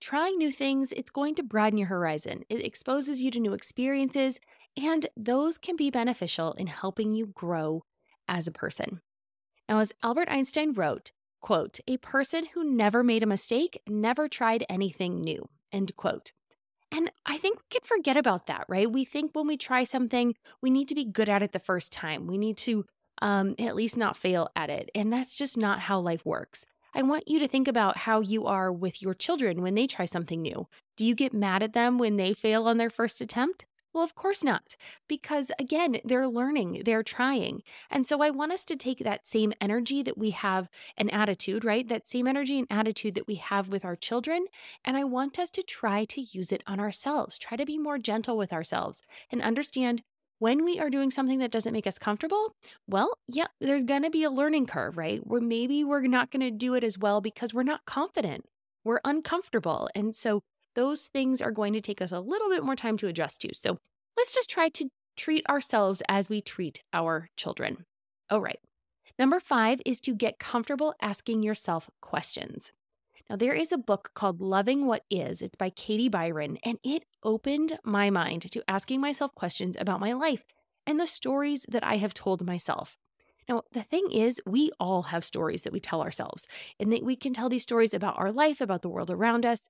Trying 0.00 0.36
new 0.36 0.52
things, 0.52 0.92
it's 0.92 1.10
going 1.10 1.34
to 1.36 1.42
broaden 1.42 1.78
your 1.78 1.88
horizon. 1.88 2.44
It 2.48 2.64
exposes 2.64 3.22
you 3.22 3.30
to 3.30 3.40
new 3.40 3.54
experiences, 3.54 4.38
and 4.76 5.06
those 5.16 5.56
can 5.56 5.76
be 5.76 5.90
beneficial 5.90 6.52
in 6.52 6.66
helping 6.66 7.12
you 7.12 7.26
grow 7.26 7.84
as 8.28 8.46
a 8.46 8.52
person. 8.52 9.00
Now, 9.68 9.78
as 9.78 9.92
Albert 10.02 10.28
Einstein 10.28 10.72
wrote, 10.72 11.12
quote, 11.40 11.80
a 11.86 11.96
person 11.98 12.46
who 12.54 12.64
never 12.64 13.02
made 13.02 13.22
a 13.22 13.26
mistake 13.26 13.80
never 13.88 14.28
tried 14.28 14.66
anything 14.68 15.20
new, 15.20 15.48
end 15.72 15.96
quote. 15.96 16.32
And 16.92 17.10
I 17.26 17.38
think 17.38 17.58
we 17.58 17.78
can 17.78 17.86
forget 17.86 18.16
about 18.16 18.46
that, 18.46 18.66
right? 18.68 18.90
We 18.90 19.04
think 19.04 19.30
when 19.34 19.46
we 19.46 19.56
try 19.56 19.84
something, 19.84 20.34
we 20.60 20.70
need 20.70 20.88
to 20.88 20.94
be 20.94 21.04
good 21.04 21.28
at 21.28 21.42
it 21.42 21.52
the 21.52 21.58
first 21.58 21.92
time. 21.92 22.26
We 22.26 22.38
need 22.38 22.56
to 22.58 22.84
um, 23.22 23.54
at 23.58 23.76
least 23.76 23.96
not 23.96 24.16
fail 24.16 24.48
at 24.56 24.70
it. 24.70 24.90
And 24.94 25.12
that's 25.12 25.34
just 25.34 25.56
not 25.56 25.80
how 25.80 26.00
life 26.00 26.24
works. 26.24 26.64
I 26.94 27.02
want 27.02 27.28
you 27.28 27.38
to 27.40 27.48
think 27.48 27.66
about 27.66 27.98
how 27.98 28.20
you 28.20 28.46
are 28.46 28.72
with 28.72 29.02
your 29.02 29.14
children 29.14 29.62
when 29.62 29.74
they 29.74 29.86
try 29.86 30.04
something 30.04 30.40
new. 30.40 30.68
Do 30.96 31.04
you 31.04 31.14
get 31.14 31.34
mad 31.34 31.62
at 31.62 31.72
them 31.72 31.98
when 31.98 32.16
they 32.16 32.32
fail 32.32 32.68
on 32.68 32.78
their 32.78 32.90
first 32.90 33.20
attempt? 33.20 33.66
Well, 33.92 34.02
of 34.02 34.16
course 34.16 34.42
not, 34.42 34.74
because 35.08 35.52
again, 35.56 36.00
they're 36.04 36.26
learning, 36.26 36.82
they're 36.84 37.04
trying. 37.04 37.62
And 37.88 38.08
so 38.08 38.22
I 38.22 38.30
want 38.30 38.50
us 38.50 38.64
to 38.64 38.76
take 38.76 38.98
that 38.98 39.24
same 39.24 39.52
energy 39.60 40.02
that 40.02 40.18
we 40.18 40.30
have 40.30 40.68
an 40.96 41.10
attitude, 41.10 41.64
right? 41.64 41.86
That 41.86 42.08
same 42.08 42.26
energy 42.26 42.58
and 42.58 42.66
attitude 42.68 43.14
that 43.14 43.28
we 43.28 43.36
have 43.36 43.68
with 43.68 43.84
our 43.84 43.94
children. 43.94 44.46
And 44.84 44.96
I 44.96 45.04
want 45.04 45.38
us 45.38 45.48
to 45.50 45.62
try 45.62 46.04
to 46.06 46.20
use 46.20 46.50
it 46.50 46.64
on 46.66 46.80
ourselves, 46.80 47.38
try 47.38 47.56
to 47.56 47.64
be 47.64 47.78
more 47.78 47.98
gentle 47.98 48.36
with 48.36 48.52
ourselves 48.52 49.00
and 49.30 49.40
understand 49.40 50.02
when 50.44 50.62
we 50.62 50.78
are 50.78 50.90
doing 50.90 51.10
something 51.10 51.38
that 51.38 51.50
doesn't 51.50 51.72
make 51.72 51.86
us 51.86 51.98
comfortable, 51.98 52.54
well, 52.86 53.16
yeah, 53.26 53.46
there's 53.62 53.84
going 53.84 54.02
to 54.02 54.10
be 54.10 54.24
a 54.24 54.30
learning 54.30 54.66
curve, 54.66 54.98
right? 54.98 55.26
Where 55.26 55.40
maybe 55.40 55.82
we're 55.82 56.02
not 56.02 56.30
going 56.30 56.42
to 56.42 56.50
do 56.50 56.74
it 56.74 56.84
as 56.84 56.98
well 56.98 57.22
because 57.22 57.54
we're 57.54 57.62
not 57.62 57.86
confident. 57.86 58.44
We're 58.84 59.00
uncomfortable. 59.06 59.88
And 59.94 60.14
so 60.14 60.42
those 60.74 61.06
things 61.06 61.40
are 61.40 61.50
going 61.50 61.72
to 61.72 61.80
take 61.80 62.02
us 62.02 62.12
a 62.12 62.20
little 62.20 62.50
bit 62.50 62.62
more 62.62 62.76
time 62.76 62.98
to 62.98 63.06
adjust 63.06 63.40
to. 63.40 63.54
So 63.54 63.78
let's 64.18 64.34
just 64.34 64.50
try 64.50 64.68
to 64.68 64.90
treat 65.16 65.48
ourselves 65.48 66.02
as 66.10 66.28
we 66.28 66.42
treat 66.42 66.82
our 66.92 67.30
children. 67.38 67.86
All 68.28 68.42
right. 68.42 68.60
Number 69.18 69.40
five 69.40 69.80
is 69.86 69.98
to 70.00 70.14
get 70.14 70.38
comfortable 70.38 70.94
asking 71.00 71.42
yourself 71.42 71.88
questions. 72.02 72.70
Now, 73.30 73.36
there 73.36 73.54
is 73.54 73.72
a 73.72 73.78
book 73.78 74.10
called 74.14 74.42
Loving 74.42 74.86
What 74.86 75.04
Is. 75.10 75.40
It's 75.40 75.56
by 75.56 75.70
Katie 75.70 76.10
Byron, 76.10 76.58
and 76.62 76.78
it 76.84 77.04
opened 77.22 77.78
my 77.82 78.10
mind 78.10 78.50
to 78.52 78.62
asking 78.68 79.00
myself 79.00 79.34
questions 79.34 79.76
about 79.80 79.98
my 79.98 80.12
life 80.12 80.44
and 80.86 81.00
the 81.00 81.06
stories 81.06 81.64
that 81.68 81.82
I 81.82 81.96
have 81.96 82.12
told 82.12 82.44
myself. 82.44 82.98
Now, 83.48 83.62
the 83.72 83.82
thing 83.82 84.08
is, 84.12 84.42
we 84.46 84.70
all 84.78 85.04
have 85.04 85.24
stories 85.24 85.62
that 85.62 85.72
we 85.72 85.80
tell 85.80 86.02
ourselves, 86.02 86.46
and 86.78 86.92
that 86.92 87.02
we 87.02 87.16
can 87.16 87.32
tell 87.32 87.48
these 87.48 87.62
stories 87.62 87.94
about 87.94 88.18
our 88.18 88.30
life, 88.30 88.60
about 88.60 88.82
the 88.82 88.90
world 88.90 89.10
around 89.10 89.46
us. 89.46 89.60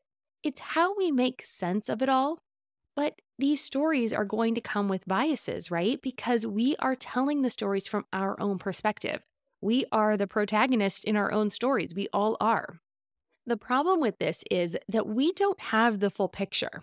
It's 0.43 0.61
how 0.61 0.97
we 0.97 1.13
make 1.13 1.45
sense 1.45 1.89
of 1.89 2.03
it 2.03 2.09
all. 2.09 2.41
But 2.97 3.21
these 3.39 3.63
stories 3.63 4.13
are 4.13 4.25
going 4.25 4.57
to 4.57 4.61
come 4.61 4.89
with 4.89 5.07
biases, 5.07 5.71
right? 5.71 6.01
Because 6.03 6.45
we 6.45 6.75
are 6.81 6.97
telling 6.97 7.43
the 7.43 7.51
stories 7.51 7.87
from 7.87 8.05
our 8.13 8.41
own 8.41 8.59
perspective. 8.59 9.25
We 9.61 9.85
are 9.93 10.17
the 10.17 10.27
protagonist 10.27 11.05
in 11.05 11.17
our 11.17 11.33
own 11.33 11.51
stories. 11.51 11.95
We 11.95 12.09
all 12.13 12.37
are. 12.41 12.81
The 13.47 13.57
problem 13.57 14.01
with 14.01 14.19
this 14.19 14.43
is 14.51 14.77
that 14.89 15.07
we 15.07 15.33
don't 15.33 15.61
have 15.61 16.01
the 16.01 16.11
full 16.11 16.29
picture 16.29 16.83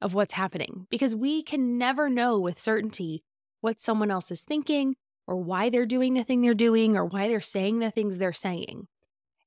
of 0.00 0.14
what's 0.14 0.34
happening 0.34 0.86
because 0.90 1.14
we 1.14 1.42
can 1.42 1.78
never 1.78 2.10
know 2.10 2.38
with 2.38 2.60
certainty 2.60 3.22
what 3.60 3.80
someone 3.80 4.10
else 4.10 4.30
is 4.30 4.42
thinking 4.42 4.96
or 5.26 5.36
why 5.36 5.70
they're 5.70 5.86
doing 5.86 6.14
the 6.14 6.24
thing 6.24 6.42
they're 6.42 6.54
doing 6.54 6.96
or 6.96 7.04
why 7.04 7.28
they're 7.28 7.40
saying 7.40 7.78
the 7.78 7.90
things 7.90 8.18
they're 8.18 8.32
saying. 8.32 8.88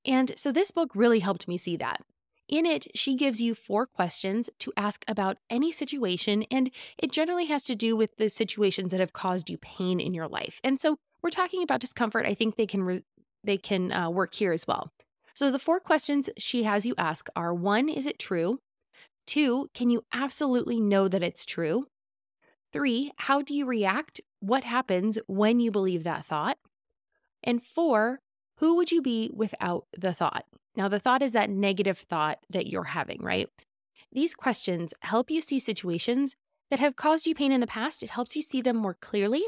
And 0.05 0.33
so 0.37 0.51
this 0.51 0.71
book 0.71 0.91
really 0.95 1.19
helped 1.19 1.47
me 1.47 1.57
see 1.57 1.75
that. 1.77 2.01
In 2.47 2.65
it, 2.65 2.87
she 2.95 3.15
gives 3.15 3.41
you 3.41 3.55
four 3.55 3.87
questions 3.87 4.49
to 4.59 4.71
ask 4.77 5.03
about 5.07 5.37
any 5.49 5.71
situation, 5.71 6.43
and 6.51 6.69
it 6.97 7.11
generally 7.11 7.45
has 7.45 7.63
to 7.63 7.75
do 7.75 7.95
with 7.95 8.17
the 8.17 8.29
situations 8.29 8.91
that 8.91 8.99
have 8.99 9.13
caused 9.13 9.49
you 9.49 9.57
pain 9.57 9.99
in 9.99 10.13
your 10.13 10.27
life. 10.27 10.59
And 10.63 10.79
so 10.79 10.97
we're 11.23 11.31
talking 11.31 11.63
about 11.63 11.79
discomfort. 11.79 12.25
I 12.27 12.35
think 12.35 12.55
they 12.55 12.67
can 12.67 12.83
re- 12.83 13.03
they 13.43 13.57
can 13.57 13.91
uh, 13.91 14.09
work 14.11 14.35
here 14.35 14.51
as 14.51 14.67
well. 14.67 14.91
So 15.35 15.51
the 15.51 15.59
four 15.59 15.81
questions 15.81 16.29
she 16.37 16.63
has 16.63 16.85
you 16.85 16.95
ask 16.97 17.27
are 17.35 17.53
one, 17.53 17.89
is 17.89 18.05
it 18.05 18.17
true? 18.17 18.59
Two, 19.27 19.69
can 19.73 19.89
you 19.89 20.05
absolutely 20.13 20.79
know 20.79 21.09
that 21.09 21.21
it's 21.21 21.45
true? 21.45 21.87
Three, 22.71 23.11
how 23.17 23.41
do 23.41 23.53
you 23.53 23.65
react? 23.65 24.21
What 24.39 24.63
happens 24.63 25.19
when 25.27 25.59
you 25.59 25.71
believe 25.71 26.05
that 26.05 26.25
thought? 26.25 26.57
And 27.43 27.61
four, 27.61 28.21
who 28.59 28.77
would 28.77 28.93
you 28.93 29.01
be 29.01 29.29
without 29.33 29.87
the 29.97 30.13
thought? 30.13 30.45
Now, 30.73 30.87
the 30.87 30.99
thought 30.99 31.21
is 31.21 31.33
that 31.33 31.49
negative 31.49 31.97
thought 31.97 32.39
that 32.49 32.67
you're 32.67 32.85
having, 32.85 33.21
right? 33.21 33.49
These 34.13 34.35
questions 34.35 34.93
help 35.01 35.29
you 35.29 35.41
see 35.41 35.59
situations 35.59 36.37
that 36.69 36.79
have 36.79 36.95
caused 36.95 37.27
you 37.27 37.35
pain 37.35 37.51
in 37.51 37.61
the 37.61 37.67
past. 37.67 38.03
It 38.03 38.09
helps 38.09 38.35
you 38.35 38.41
see 38.41 38.61
them 38.61 38.77
more 38.77 38.95
clearly. 38.95 39.43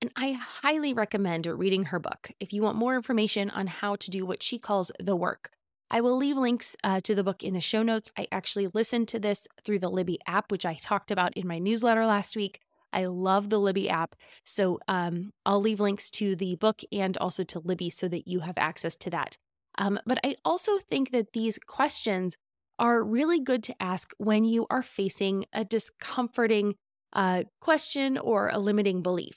And 0.00 0.10
I 0.16 0.32
highly 0.32 0.92
recommend 0.92 1.46
reading 1.46 1.86
her 1.86 1.98
book 1.98 2.32
if 2.38 2.52
you 2.52 2.62
want 2.62 2.76
more 2.76 2.94
information 2.94 3.50
on 3.50 3.66
how 3.66 3.96
to 3.96 4.10
do 4.10 4.24
what 4.24 4.42
she 4.42 4.58
calls 4.58 4.92
the 5.00 5.16
work. 5.16 5.50
I 5.90 6.00
will 6.00 6.16
leave 6.16 6.36
links 6.36 6.76
uh, 6.84 7.00
to 7.00 7.14
the 7.16 7.24
book 7.24 7.42
in 7.42 7.54
the 7.54 7.60
show 7.60 7.82
notes. 7.82 8.12
I 8.16 8.28
actually 8.30 8.68
listened 8.72 9.08
to 9.08 9.18
this 9.18 9.48
through 9.64 9.80
the 9.80 9.90
Libby 9.90 10.20
app, 10.26 10.52
which 10.52 10.64
I 10.64 10.74
talked 10.74 11.10
about 11.10 11.36
in 11.36 11.48
my 11.48 11.58
newsletter 11.58 12.06
last 12.06 12.36
week. 12.36 12.60
I 12.92 13.06
love 13.06 13.50
the 13.50 13.58
Libby 13.58 13.88
app. 13.88 14.14
So 14.44 14.78
um, 14.86 15.32
I'll 15.44 15.60
leave 15.60 15.80
links 15.80 16.10
to 16.12 16.36
the 16.36 16.54
book 16.56 16.82
and 16.92 17.16
also 17.16 17.42
to 17.44 17.58
Libby 17.58 17.90
so 17.90 18.06
that 18.08 18.28
you 18.28 18.40
have 18.40 18.58
access 18.58 18.94
to 18.96 19.10
that. 19.10 19.36
Um, 19.78 19.98
but 20.06 20.18
I 20.24 20.36
also 20.44 20.78
think 20.78 21.10
that 21.10 21.32
these 21.32 21.58
questions 21.66 22.36
are 22.80 23.04
really 23.04 23.38
good 23.38 23.62
to 23.64 23.82
ask 23.82 24.12
when 24.18 24.44
you 24.44 24.66
are 24.70 24.82
facing 24.82 25.44
a 25.52 25.64
discomforting 25.64 26.74
a 27.12 27.44
question 27.60 28.18
or 28.18 28.48
a 28.48 28.58
limiting 28.58 29.02
belief. 29.02 29.36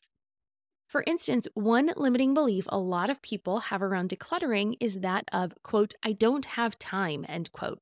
For 0.88 1.04
instance, 1.08 1.48
one 1.56 1.92
limiting 1.98 2.34
belief 2.34 2.66
a 2.70 2.78
lot 2.78 3.10
of 3.10 3.22
people 3.22 3.60
have 3.60 3.82
around 3.82 4.10
decluttering 4.10 4.76
is 4.80 5.00
that 5.00 5.26
of, 5.34 5.54
quote, 5.64 5.96
I 6.04 6.14
don't 6.14 6.46
have 6.46 6.78
time, 6.78 7.26
end 7.28 7.52
quote. 7.52 7.82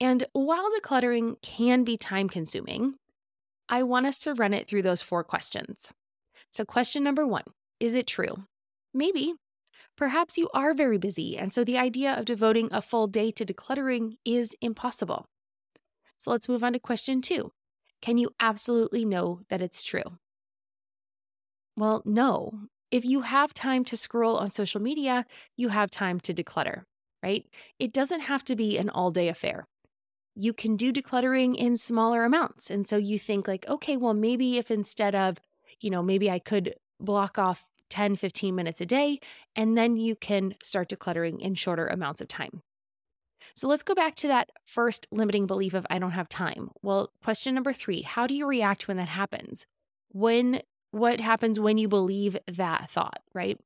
And 0.00 0.24
while 0.32 0.70
decluttering 0.70 1.40
can 1.42 1.84
be 1.84 1.96
time 1.96 2.28
consuming, 2.28 2.96
I 3.68 3.82
want 3.82 4.06
us 4.06 4.18
to 4.20 4.34
run 4.34 4.54
it 4.54 4.68
through 4.68 4.82
those 4.82 5.02
four 5.02 5.24
questions. 5.24 5.92
So, 6.50 6.64
question 6.64 7.02
number 7.02 7.26
one 7.26 7.44
Is 7.80 7.94
it 7.94 8.06
true? 8.06 8.44
Maybe. 8.94 9.34
Perhaps 9.98 10.38
you 10.38 10.48
are 10.54 10.74
very 10.74 10.96
busy, 10.96 11.36
and 11.36 11.52
so 11.52 11.64
the 11.64 11.76
idea 11.76 12.14
of 12.14 12.24
devoting 12.24 12.68
a 12.72 12.80
full 12.80 13.08
day 13.08 13.32
to 13.32 13.44
decluttering 13.44 14.16
is 14.24 14.54
impossible. 14.60 15.26
So, 16.18 16.30
let's 16.30 16.48
move 16.48 16.62
on 16.64 16.72
to 16.72 16.78
question 16.78 17.20
two 17.20 17.52
Can 18.00 18.16
you 18.16 18.30
absolutely 18.38 19.04
know 19.04 19.40
that 19.50 19.60
it's 19.60 19.82
true? 19.82 20.18
Well, 21.76 22.02
no. 22.04 22.68
If 22.92 23.04
you 23.04 23.22
have 23.22 23.52
time 23.52 23.84
to 23.86 23.96
scroll 23.96 24.36
on 24.36 24.50
social 24.50 24.80
media, 24.80 25.26
you 25.56 25.68
have 25.68 25.90
time 25.90 26.20
to 26.20 26.32
declutter, 26.32 26.84
right? 27.22 27.44
It 27.80 27.92
doesn't 27.92 28.20
have 28.20 28.44
to 28.44 28.56
be 28.56 28.78
an 28.78 28.88
all 28.88 29.10
day 29.10 29.28
affair 29.28 29.66
you 30.38 30.52
can 30.52 30.76
do 30.76 30.92
decluttering 30.92 31.56
in 31.56 31.76
smaller 31.76 32.24
amounts. 32.24 32.70
And 32.70 32.86
so 32.86 32.96
you 32.96 33.18
think, 33.18 33.48
like, 33.48 33.66
okay, 33.68 33.96
well, 33.96 34.14
maybe 34.14 34.56
if 34.56 34.70
instead 34.70 35.16
of, 35.16 35.38
you 35.80 35.90
know, 35.90 36.00
maybe 36.00 36.30
I 36.30 36.38
could 36.38 36.74
block 37.00 37.38
off 37.38 37.66
10, 37.88 38.16
15 38.16 38.54
minutes 38.54 38.80
a 38.80 38.86
day, 38.86 39.20
and 39.56 39.76
then 39.76 39.96
you 39.96 40.14
can 40.16 40.54
start 40.62 40.88
decluttering 40.88 41.40
in 41.40 41.54
shorter 41.54 41.86
amounts 41.86 42.20
of 42.20 42.28
time. 42.28 42.62
So 43.54 43.66
let's 43.68 43.82
go 43.82 43.94
back 43.94 44.14
to 44.16 44.28
that 44.28 44.50
first 44.64 45.06
limiting 45.10 45.46
belief 45.46 45.74
of 45.74 45.86
I 45.90 45.98
don't 45.98 46.12
have 46.12 46.28
time. 46.28 46.70
Well, 46.82 47.10
question 47.22 47.54
number 47.54 47.72
three 47.72 48.02
How 48.02 48.26
do 48.26 48.34
you 48.34 48.46
react 48.46 48.88
when 48.88 48.96
that 48.98 49.08
happens? 49.08 49.66
When, 50.10 50.62
what 50.90 51.20
happens 51.20 51.58
when 51.58 51.78
you 51.78 51.88
believe 51.88 52.36
that 52.46 52.90
thought, 52.90 53.20
right? 53.34 53.58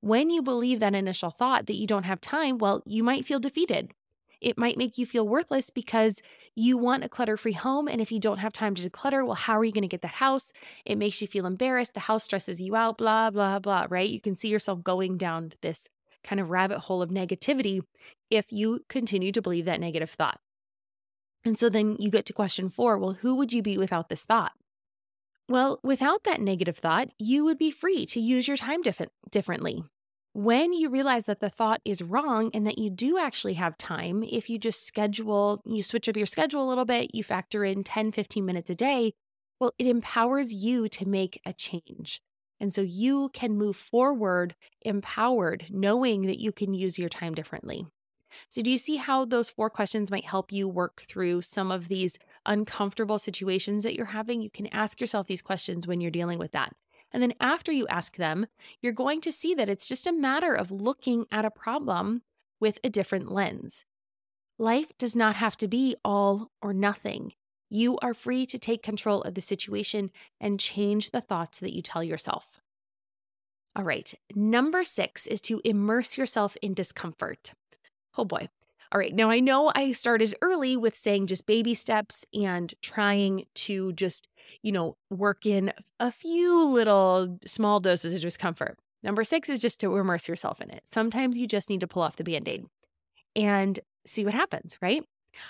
When 0.00 0.30
you 0.30 0.42
believe 0.42 0.80
that 0.80 0.94
initial 0.94 1.30
thought 1.30 1.66
that 1.66 1.76
you 1.76 1.86
don't 1.86 2.04
have 2.04 2.20
time, 2.20 2.58
well, 2.58 2.82
you 2.84 3.02
might 3.02 3.26
feel 3.26 3.40
defeated. 3.40 3.92
It 4.40 4.58
might 4.58 4.76
make 4.76 4.98
you 4.98 5.06
feel 5.06 5.26
worthless 5.26 5.70
because 5.70 6.20
you 6.54 6.76
want 6.76 7.04
a 7.04 7.08
clutter 7.08 7.36
free 7.36 7.52
home. 7.52 7.88
And 7.88 8.00
if 8.00 8.12
you 8.12 8.20
don't 8.20 8.38
have 8.38 8.52
time 8.52 8.74
to 8.76 8.88
declutter, 8.88 9.24
well, 9.24 9.34
how 9.34 9.58
are 9.58 9.64
you 9.64 9.72
going 9.72 9.82
to 9.82 9.88
get 9.88 10.02
that 10.02 10.12
house? 10.12 10.52
It 10.84 10.96
makes 10.98 11.20
you 11.20 11.26
feel 11.26 11.46
embarrassed. 11.46 11.94
The 11.94 12.00
house 12.00 12.24
stresses 12.24 12.60
you 12.60 12.76
out, 12.76 12.98
blah, 12.98 13.30
blah, 13.30 13.58
blah, 13.58 13.86
right? 13.88 14.08
You 14.08 14.20
can 14.20 14.36
see 14.36 14.48
yourself 14.48 14.82
going 14.82 15.16
down 15.16 15.52
this 15.62 15.88
kind 16.24 16.40
of 16.40 16.50
rabbit 16.50 16.80
hole 16.80 17.02
of 17.02 17.10
negativity 17.10 17.80
if 18.30 18.52
you 18.52 18.80
continue 18.88 19.32
to 19.32 19.42
believe 19.42 19.64
that 19.64 19.80
negative 19.80 20.10
thought. 20.10 20.40
And 21.44 21.58
so 21.58 21.68
then 21.68 21.96
you 21.98 22.10
get 22.10 22.26
to 22.26 22.32
question 22.32 22.68
four 22.68 22.98
well, 22.98 23.14
who 23.14 23.34
would 23.36 23.52
you 23.52 23.62
be 23.62 23.78
without 23.78 24.08
this 24.08 24.24
thought? 24.24 24.52
Well, 25.48 25.80
without 25.82 26.24
that 26.24 26.40
negative 26.40 26.76
thought, 26.76 27.08
you 27.18 27.44
would 27.44 27.56
be 27.56 27.70
free 27.70 28.04
to 28.06 28.20
use 28.20 28.46
your 28.46 28.56
time 28.56 28.82
diff- 28.82 29.08
differently. 29.30 29.84
When 30.32 30.72
you 30.72 30.88
realize 30.88 31.24
that 31.24 31.40
the 31.40 31.50
thought 31.50 31.80
is 31.84 32.02
wrong 32.02 32.50
and 32.54 32.66
that 32.66 32.78
you 32.78 32.90
do 32.90 33.18
actually 33.18 33.54
have 33.54 33.78
time, 33.78 34.22
if 34.22 34.48
you 34.48 34.58
just 34.58 34.86
schedule, 34.86 35.62
you 35.64 35.82
switch 35.82 36.08
up 36.08 36.16
your 36.16 36.26
schedule 36.26 36.62
a 36.62 36.68
little 36.68 36.84
bit, 36.84 37.14
you 37.14 37.24
factor 37.24 37.64
in 37.64 37.82
10, 37.82 38.12
15 38.12 38.44
minutes 38.44 38.70
a 38.70 38.74
day, 38.74 39.14
well, 39.58 39.72
it 39.78 39.86
empowers 39.86 40.52
you 40.52 40.88
to 40.90 41.08
make 41.08 41.40
a 41.44 41.52
change. 41.52 42.20
And 42.60 42.74
so 42.74 42.82
you 42.82 43.30
can 43.32 43.56
move 43.56 43.76
forward 43.76 44.54
empowered, 44.82 45.66
knowing 45.70 46.22
that 46.26 46.40
you 46.40 46.52
can 46.52 46.74
use 46.74 46.98
your 46.98 47.08
time 47.08 47.34
differently. 47.34 47.86
So, 48.48 48.62
do 48.62 48.70
you 48.70 48.78
see 48.78 48.96
how 48.96 49.24
those 49.24 49.48
four 49.48 49.70
questions 49.70 50.10
might 50.10 50.26
help 50.26 50.52
you 50.52 50.68
work 50.68 51.02
through 51.08 51.42
some 51.42 51.72
of 51.72 51.88
these 51.88 52.18
uncomfortable 52.44 53.18
situations 53.18 53.84
that 53.84 53.94
you're 53.94 54.06
having? 54.06 54.42
You 54.42 54.50
can 54.50 54.66
ask 54.68 55.00
yourself 55.00 55.26
these 55.26 55.42
questions 55.42 55.86
when 55.86 56.00
you're 56.00 56.10
dealing 56.10 56.38
with 56.38 56.52
that. 56.52 56.74
And 57.12 57.22
then 57.22 57.34
after 57.40 57.72
you 57.72 57.86
ask 57.88 58.16
them, 58.16 58.46
you're 58.80 58.92
going 58.92 59.20
to 59.22 59.32
see 59.32 59.54
that 59.54 59.68
it's 59.68 59.88
just 59.88 60.06
a 60.06 60.12
matter 60.12 60.54
of 60.54 60.70
looking 60.70 61.26
at 61.30 61.44
a 61.44 61.50
problem 61.50 62.22
with 62.60 62.78
a 62.84 62.90
different 62.90 63.32
lens. 63.32 63.84
Life 64.58 64.92
does 64.98 65.14
not 65.14 65.36
have 65.36 65.56
to 65.58 65.68
be 65.68 65.96
all 66.04 66.50
or 66.60 66.74
nothing. 66.74 67.32
You 67.70 67.98
are 67.98 68.14
free 68.14 68.46
to 68.46 68.58
take 68.58 68.82
control 68.82 69.22
of 69.22 69.34
the 69.34 69.40
situation 69.40 70.10
and 70.40 70.58
change 70.58 71.10
the 71.10 71.20
thoughts 71.20 71.60
that 71.60 71.74
you 71.74 71.82
tell 71.82 72.02
yourself. 72.02 72.60
All 73.76 73.84
right, 73.84 74.12
number 74.34 74.82
six 74.82 75.26
is 75.26 75.40
to 75.42 75.60
immerse 75.64 76.18
yourself 76.18 76.56
in 76.62 76.74
discomfort. 76.74 77.52
Oh 78.16 78.24
boy, 78.24 78.48
all 78.90 78.98
right, 78.98 79.14
now 79.14 79.30
I 79.30 79.40
know 79.40 79.70
I 79.74 79.92
started 79.92 80.34
early 80.40 80.76
with 80.76 80.96
saying 80.96 81.26
just 81.26 81.46
baby 81.46 81.74
steps 81.74 82.24
and 82.32 82.72
trying 82.80 83.44
to 83.54 83.92
just, 83.92 84.28
you 84.62 84.72
know, 84.72 84.96
work 85.10 85.44
in 85.44 85.72
a 86.00 86.10
few 86.10 86.64
little 86.64 87.38
small 87.44 87.80
doses 87.80 88.14
of 88.14 88.20
discomfort. 88.20 88.78
Number 89.02 89.24
six 89.24 89.48
is 89.48 89.60
just 89.60 89.78
to 89.80 89.96
immerse 89.96 90.28
yourself 90.28 90.60
in 90.60 90.70
it. 90.70 90.82
Sometimes 90.86 91.38
you 91.38 91.46
just 91.46 91.68
need 91.68 91.80
to 91.80 91.86
pull 91.86 92.02
off 92.02 92.16
the 92.16 92.24
band 92.24 92.48
aid 92.48 92.66
and 93.36 93.78
see 94.06 94.24
what 94.24 94.34
happens, 94.34 94.76
right? 94.80 95.04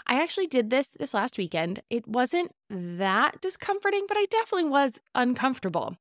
I 0.06 0.20
actually 0.20 0.48
did 0.48 0.70
this 0.70 0.90
this 0.98 1.14
last 1.14 1.38
weekend. 1.38 1.82
It 1.88 2.06
wasn't 2.06 2.52
that 2.68 3.40
discomforting, 3.40 4.04
but 4.08 4.16
I 4.18 4.26
definitely 4.26 4.68
was 4.68 5.00
uncomfortable. 5.14 5.96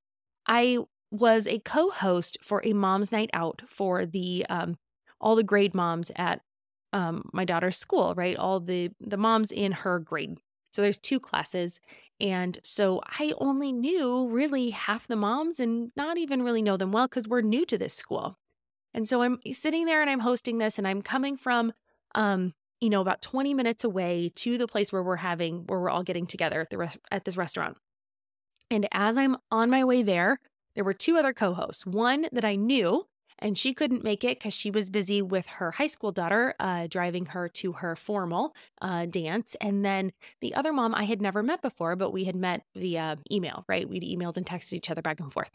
I 0.48 0.80
was 1.12 1.48
a 1.48 1.60
co-host 1.60 2.38
for 2.42 2.66
a 2.66 2.74
mom's 2.74 3.12
night 3.12 3.30
out 3.32 3.62
for 3.68 4.06
the 4.06 4.46
um, 4.50 4.78
all 5.22 5.36
the 5.36 5.44
grade 5.44 5.74
moms 5.74 6.12
at 6.16 6.42
um, 6.98 7.30
my 7.32 7.46
daughter's 7.46 7.78
school, 7.78 8.14
right? 8.16 8.36
All 8.36 8.60
the 8.60 8.90
the 9.00 9.18
moms 9.18 9.52
in 9.52 9.72
her 9.72 10.00
grade. 10.00 10.40
So 10.72 10.82
there's 10.82 10.98
two 10.98 11.20
classes. 11.20 11.80
And 12.20 12.60
so 12.64 13.02
I 13.06 13.34
only 13.38 13.72
knew 13.72 14.28
really 14.30 14.72
half 14.72 15.08
the 15.08 15.16
moms 15.16 15.60
and 15.60 15.92
not 15.96 16.18
even 16.18 16.42
really 16.42 16.62
know 16.62 16.78
them 16.78 16.92
well 16.92 17.08
because 17.08 17.28
we're 17.28 17.42
new 17.42 17.66
to 17.68 17.78
this 17.78 17.94
school. 17.94 18.36
And 18.94 19.08
so 19.08 19.22
I'm 19.22 19.40
sitting 19.52 19.86
there 19.86 20.02
and 20.02 20.10
I'm 20.10 20.22
hosting 20.22 20.58
this 20.58 20.78
and 20.78 20.88
I'm 20.88 21.02
coming 21.04 21.38
from 21.38 21.74
um, 22.16 22.54
you 22.82 22.90
know, 22.90 23.02
about 23.02 23.22
20 23.22 23.54
minutes 23.54 23.84
away 23.84 24.32
to 24.36 24.58
the 24.58 24.68
place 24.68 24.92
where 24.92 25.04
we're 25.04 25.18
having 25.18 25.64
where 25.68 25.80
we're 25.80 25.90
all 25.90 26.04
getting 26.04 26.28
together 26.28 26.62
at 26.62 26.70
the 26.70 26.78
re- 26.78 27.02
at 27.12 27.26
this 27.26 27.38
restaurant. 27.38 27.78
And 28.70 28.88
as 28.92 29.18
I'm 29.18 29.38
on 29.52 29.70
my 29.70 29.84
way 29.84 30.04
there, 30.04 30.40
there 30.76 30.84
were 30.84 30.94
two 30.94 31.18
other 31.18 31.34
co-hosts. 31.34 31.86
One 31.86 32.28
that 32.32 32.46
I 32.46 32.56
knew 32.56 33.08
and 33.40 33.58
she 33.58 33.74
couldn't 33.74 34.04
make 34.04 34.24
it 34.24 34.40
because 34.40 34.54
she 34.54 34.72
was 34.72 34.90
busy 34.90 35.22
with 35.22 35.46
her 35.46 35.72
high 35.72 35.88
school 35.88 36.12
daughter, 36.12 36.56
uh, 36.60 36.88
driving 36.88 37.28
her 37.28 37.48
to 37.50 37.74
her 37.74 37.96
formal 37.96 38.56
uh, 38.82 39.06
dance. 39.06 39.56
And 39.62 39.86
then 39.86 40.12
the 40.42 40.56
other 40.56 40.74
mom 40.74 40.96
I 40.96 41.04
had 41.04 41.22
never 41.22 41.44
met 41.44 41.62
before, 41.62 41.96
but 41.96 42.12
we 42.12 42.24
had 42.24 42.36
met 42.36 42.64
via 42.76 43.18
email, 43.32 43.64
right? 43.68 43.88
We'd 43.88 44.04
emailed 44.04 44.38
and 44.38 44.46
texted 44.46 44.74
each 44.74 44.90
other 44.90 45.02
back 45.02 45.20
and 45.20 45.32
forth. 45.32 45.52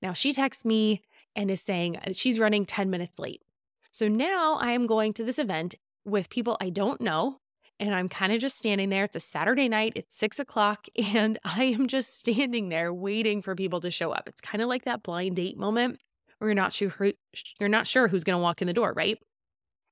Now 0.00 0.12
she 0.12 0.32
texts 0.32 0.64
me 0.64 1.02
and 1.36 1.50
is 1.50 1.60
saying 1.60 1.96
uh, 1.98 2.12
she's 2.12 2.38
running 2.38 2.64
10 2.64 2.90
minutes 2.90 3.18
late. 3.18 3.42
So 3.90 4.08
now 4.08 4.54
I 4.60 4.72
am 4.72 4.86
going 4.86 5.12
to 5.14 5.24
this 5.24 5.38
event 5.38 5.74
with 6.04 6.30
people 6.30 6.56
I 6.60 6.70
don't 6.70 7.00
know. 7.00 7.38
And 7.80 7.92
I'm 7.92 8.08
kind 8.08 8.32
of 8.32 8.40
just 8.40 8.56
standing 8.56 8.88
there. 8.88 9.04
It's 9.04 9.16
a 9.16 9.20
Saturday 9.20 9.68
night. 9.68 9.94
It's 9.96 10.16
six 10.16 10.38
o'clock. 10.38 10.86
And 10.96 11.38
I 11.44 11.64
am 11.64 11.86
just 11.88 12.18
standing 12.18 12.68
there 12.68 12.94
waiting 12.94 13.42
for 13.42 13.54
people 13.54 13.80
to 13.80 13.90
show 13.90 14.12
up. 14.12 14.28
It's 14.28 14.40
kind 14.40 14.62
of 14.62 14.68
like 14.68 14.84
that 14.84 15.02
blind 15.02 15.36
date 15.36 15.58
moment 15.58 15.98
or 16.44 16.48
you're 16.48 16.54
not 16.54 16.72
sure 16.72 16.90
who, 16.90 17.12
you're 17.58 17.68
not 17.68 17.86
sure 17.86 18.08
who's 18.08 18.24
going 18.24 18.36
to 18.36 18.42
walk 18.42 18.60
in 18.60 18.66
the 18.66 18.74
door, 18.74 18.92
right? 18.92 19.18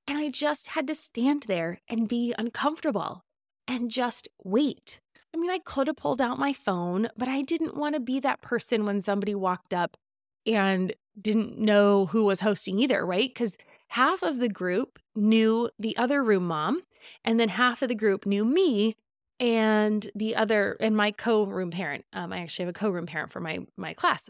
And 0.07 0.17
I 0.17 0.29
just 0.29 0.67
had 0.67 0.87
to 0.87 0.95
stand 0.95 1.45
there 1.47 1.79
and 1.87 2.07
be 2.07 2.33
uncomfortable 2.37 3.23
and 3.67 3.89
just 3.89 4.27
wait. 4.43 4.99
I 5.33 5.37
mean, 5.37 5.49
I 5.49 5.59
could 5.59 5.87
have 5.87 5.97
pulled 5.97 6.21
out 6.21 6.37
my 6.37 6.53
phone, 6.53 7.07
but 7.17 7.27
I 7.27 7.41
didn't 7.41 7.77
want 7.77 7.95
to 7.95 7.99
be 7.99 8.19
that 8.19 8.41
person 8.41 8.85
when 8.85 9.01
somebody 9.01 9.33
walked 9.33 9.73
up 9.73 9.97
and 10.45 10.93
didn't 11.19 11.57
know 11.57 12.07
who 12.07 12.25
was 12.25 12.41
hosting 12.41 12.79
either, 12.79 13.05
right? 13.05 13.29
Because 13.29 13.57
half 13.89 14.21
of 14.21 14.39
the 14.39 14.49
group 14.49 14.99
knew 15.15 15.69
the 15.79 15.95
other 15.97 16.23
room 16.23 16.47
mom, 16.47 16.81
and 17.23 17.39
then 17.39 17.49
half 17.49 17.81
of 17.81 17.89
the 17.89 17.95
group 17.95 18.25
knew 18.25 18.45
me 18.45 18.95
and 19.39 20.09
the 20.15 20.35
other 20.35 20.77
and 20.79 20.95
my 20.95 21.11
co-room 21.11 21.71
parent. 21.71 22.05
Um, 22.13 22.31
I 22.31 22.39
actually 22.39 22.65
have 22.65 22.75
a 22.75 22.79
co-room 22.79 23.05
parent 23.05 23.31
for 23.31 23.39
my 23.39 23.59
my 23.77 23.93
class, 23.93 24.29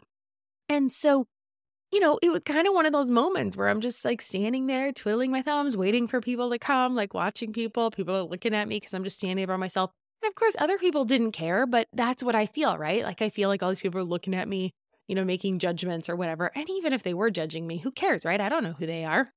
and 0.70 0.94
so 0.94 1.28
you 1.94 2.00
know, 2.00 2.18
it 2.24 2.30
was 2.30 2.42
kind 2.44 2.68
of 2.68 2.74
one 2.74 2.88
of 2.88 2.92
those 2.92 3.08
moments 3.08 3.56
where 3.56 3.70
I'm 3.70 3.80
just 3.80 4.04
like 4.04 4.20
standing 4.20 4.66
there, 4.66 4.92
twiddling 4.92 5.30
my 5.30 5.44
thumbs, 5.44 5.78
waiting 5.78 6.08
for 6.08 6.20
people 6.20 6.50
to 6.50 6.58
come, 6.58 6.96
like 6.96 7.14
watching 7.14 7.54
people. 7.54 7.92
People 7.92 8.16
are 8.16 8.24
looking 8.24 8.56
at 8.56 8.68
me 8.68 8.78
because 8.78 8.96
I'm 8.96 9.04
just 9.04 9.18
standing 9.18 9.46
by 9.46 9.58
myself. 9.58 9.92
And 10.24 10.30
of 10.30 10.36
course, 10.36 10.56
other 10.58 10.80
people 10.80 11.06
didn't 11.06 11.34
care, 11.34 11.68
but 11.68 11.88
that's 11.94 12.24
what 12.24 12.34
I 12.34 12.48
feel, 12.48 12.80
right? 12.80 13.04
Like 13.04 13.22
I 13.22 13.30
feel 13.30 13.48
like 13.48 13.62
all 13.62 13.70
these 13.70 13.80
people 13.80 14.00
are 14.00 14.06
looking 14.06 14.34
at 14.34 14.48
me, 14.48 14.74
you 15.08 15.14
know, 15.14 15.24
making 15.24 15.60
judgments 15.60 16.10
or 16.10 16.16
whatever. 16.16 16.52
And 16.56 16.68
even 16.68 16.94
if 16.94 17.04
they 17.04 17.14
were 17.14 17.30
judging 17.30 17.68
me, 17.68 17.78
who 17.78 17.92
cares, 17.92 18.26
right? 18.26 18.42
I 18.42 18.50
don't 18.50 18.64
know 18.64 18.74
who 18.74 18.88
they 18.88 19.06
are. 19.06 19.28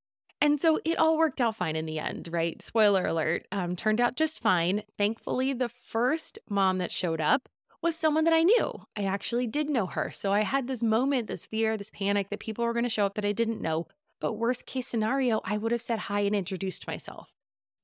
And 0.40 0.58
so 0.58 0.80
it 0.84 0.98
all 0.98 1.18
worked 1.18 1.42
out 1.42 1.56
fine 1.56 1.76
in 1.76 1.84
the 1.84 1.98
end, 1.98 2.30
right? 2.32 2.60
Spoiler 2.62 3.06
alert, 3.06 3.46
um, 3.52 3.76
turned 3.76 4.00
out 4.00 4.16
just 4.16 4.40
fine. 4.40 4.82
Thankfully, 4.96 5.52
the 5.52 5.68
first 5.68 6.38
mom 6.48 6.78
that 6.78 6.92
showed 6.92 7.20
up 7.20 7.48
was 7.82 7.96
someone 7.96 8.24
that 8.24 8.32
I 8.34 8.42
knew. 8.42 8.86
I 8.96 9.04
actually 9.04 9.46
did 9.46 9.68
know 9.70 9.86
her. 9.86 10.10
So 10.10 10.32
I 10.32 10.40
had 10.42 10.66
this 10.66 10.82
moment, 10.82 11.26
this 11.28 11.46
fear, 11.46 11.76
this 11.76 11.90
panic 11.90 12.30
that 12.30 12.40
people 12.40 12.64
were 12.64 12.72
going 12.72 12.84
to 12.84 12.88
show 12.90 13.06
up 13.06 13.14
that 13.14 13.24
I 13.24 13.32
didn't 13.32 13.60
know. 13.60 13.86
But 14.20 14.34
worst 14.34 14.66
case 14.66 14.88
scenario, 14.88 15.40
I 15.44 15.58
would 15.58 15.72
have 15.72 15.82
said 15.82 15.98
hi 16.00 16.20
and 16.20 16.34
introduced 16.34 16.86
myself. 16.86 17.32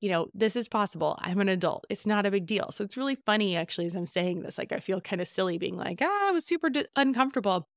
you 0.03 0.09
know, 0.09 0.27
this 0.33 0.57
is 0.57 0.67
possible. 0.67 1.17
I'm 1.21 1.39
an 1.39 1.47
adult. 1.47 1.85
It's 1.89 2.05
not 2.05 2.25
a 2.25 2.31
big 2.31 2.45
deal. 2.45 2.71
So 2.71 2.83
it's 2.83 2.97
really 2.97 3.15
funny, 3.15 3.55
actually, 3.55 3.85
as 3.85 3.95
I'm 3.95 4.05
saying 4.05 4.41
this. 4.41 4.57
Like, 4.57 4.73
I 4.73 4.79
feel 4.79 4.99
kind 4.99 5.21
of 5.21 5.29
silly 5.29 5.57
being 5.57 5.77
like, 5.77 5.99
ah, 6.01 6.27
I 6.27 6.31
was 6.31 6.43
super 6.43 6.69
d- 6.69 6.87
uncomfortable. 6.97 7.69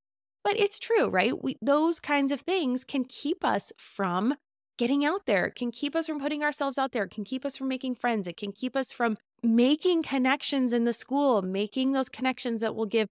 But 0.42 0.59
it's 0.59 0.81
true, 0.81 1.09
right? 1.09 1.40
We, 1.40 1.57
those 1.62 2.00
kinds 2.00 2.33
of 2.33 2.40
things 2.40 2.83
can 2.83 3.05
keep 3.05 3.44
us 3.44 3.72
from 3.76 4.35
getting 4.79 5.05
out 5.05 5.27
there, 5.27 5.51
can 5.51 5.71
keep 5.71 5.97
us 5.97 6.07
from 6.07 6.21
putting 6.21 6.43
ourselves 6.43 6.79
out 6.79 6.93
there, 6.93 7.07
can 7.07 7.25
keep 7.25 7.45
us 7.45 7.57
from 7.57 7.69
making 7.69 7.95
friends. 7.95 8.27
It 8.27 8.37
can 8.37 8.53
keep 8.53 8.77
us 8.77 8.93
from 8.93 9.17
making 9.43 10.03
connections 10.03 10.73
in 10.73 10.85
the 10.85 10.93
school, 10.93 11.43
making 11.43 11.93
those 11.93 12.09
connections 12.09 12.61
that 12.61 12.75
will 12.75 12.87
give 12.87 13.09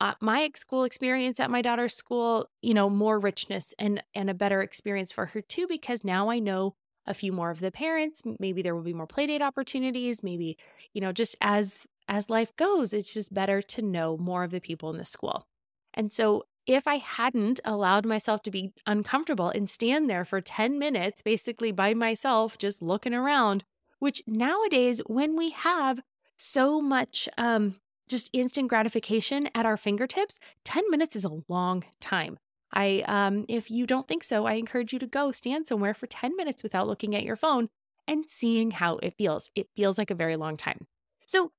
uh, 0.00 0.14
my 0.20 0.50
school 0.54 0.84
experience 0.84 1.40
at 1.40 1.50
my 1.50 1.62
daughter's 1.62 1.94
school, 1.94 2.48
you 2.60 2.74
know, 2.74 2.90
more 2.90 3.18
richness 3.18 3.72
and 3.78 4.02
and 4.14 4.28
a 4.28 4.34
better 4.34 4.60
experience 4.60 5.12
for 5.12 5.26
her 5.26 5.40
too 5.40 5.66
because 5.66 6.04
now 6.04 6.28
I 6.28 6.38
know 6.38 6.74
a 7.06 7.14
few 7.14 7.32
more 7.32 7.50
of 7.50 7.60
the 7.60 7.70
parents 7.70 8.22
maybe 8.38 8.62
there 8.62 8.74
will 8.74 8.82
be 8.82 8.94
more 8.94 9.06
playdate 9.06 9.40
opportunities 9.40 10.22
maybe 10.22 10.56
you 10.92 11.00
know 11.00 11.12
just 11.12 11.36
as 11.40 11.86
as 12.08 12.30
life 12.30 12.54
goes 12.56 12.92
it's 12.92 13.12
just 13.12 13.34
better 13.34 13.60
to 13.60 13.82
know 13.82 14.16
more 14.16 14.44
of 14.44 14.50
the 14.50 14.60
people 14.60 14.90
in 14.90 14.98
the 14.98 15.04
school 15.04 15.46
and 15.94 16.12
so 16.12 16.44
if 16.66 16.86
i 16.86 16.96
hadn't 16.96 17.60
allowed 17.64 18.06
myself 18.06 18.42
to 18.42 18.50
be 18.50 18.72
uncomfortable 18.86 19.48
and 19.48 19.68
stand 19.68 20.08
there 20.08 20.24
for 20.24 20.40
10 20.40 20.78
minutes 20.78 21.22
basically 21.22 21.72
by 21.72 21.94
myself 21.94 22.58
just 22.58 22.82
looking 22.82 23.14
around 23.14 23.64
which 23.98 24.22
nowadays 24.26 25.00
when 25.06 25.36
we 25.36 25.50
have 25.50 26.00
so 26.36 26.80
much 26.80 27.28
um 27.38 27.76
just 28.08 28.28
instant 28.32 28.68
gratification 28.68 29.48
at 29.54 29.66
our 29.66 29.76
fingertips 29.76 30.38
10 30.64 30.90
minutes 30.90 31.16
is 31.16 31.24
a 31.24 31.42
long 31.48 31.84
time 32.00 32.38
I, 32.72 33.04
um, 33.06 33.44
if 33.48 33.70
you 33.70 33.86
don't 33.86 34.08
think 34.08 34.24
so, 34.24 34.46
I 34.46 34.54
encourage 34.54 34.92
you 34.92 34.98
to 35.00 35.06
go 35.06 35.30
stand 35.30 35.66
somewhere 35.66 35.94
for 35.94 36.06
10 36.06 36.36
minutes 36.36 36.62
without 36.62 36.88
looking 36.88 37.14
at 37.14 37.22
your 37.22 37.36
phone 37.36 37.68
and 38.08 38.28
seeing 38.28 38.72
how 38.72 38.96
it 38.96 39.14
feels. 39.16 39.50
It 39.54 39.68
feels 39.76 39.98
like 39.98 40.10
a 40.10 40.14
very 40.14 40.36
long 40.36 40.56
time. 40.56 40.86
So 41.26 41.52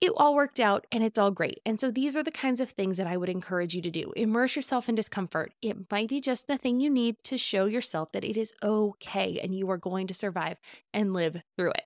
it 0.00 0.12
all 0.16 0.34
worked 0.34 0.60
out 0.60 0.86
and 0.92 1.02
it's 1.02 1.18
all 1.18 1.30
great. 1.30 1.60
And 1.66 1.80
so 1.80 1.90
these 1.90 2.16
are 2.16 2.22
the 2.22 2.30
kinds 2.30 2.60
of 2.60 2.70
things 2.70 2.96
that 2.98 3.06
I 3.06 3.16
would 3.16 3.28
encourage 3.28 3.74
you 3.74 3.82
to 3.82 3.90
do. 3.90 4.12
Immerse 4.16 4.54
yourself 4.54 4.88
in 4.88 4.94
discomfort. 4.94 5.52
It 5.60 5.90
might 5.90 6.08
be 6.08 6.20
just 6.20 6.46
the 6.46 6.58
thing 6.58 6.80
you 6.80 6.90
need 6.90 7.16
to 7.24 7.36
show 7.36 7.66
yourself 7.66 8.12
that 8.12 8.24
it 8.24 8.36
is 8.36 8.54
okay 8.62 9.40
and 9.42 9.54
you 9.54 9.68
are 9.70 9.76
going 9.76 10.06
to 10.06 10.14
survive 10.14 10.58
and 10.94 11.12
live 11.12 11.38
through 11.56 11.70
it. 11.70 11.84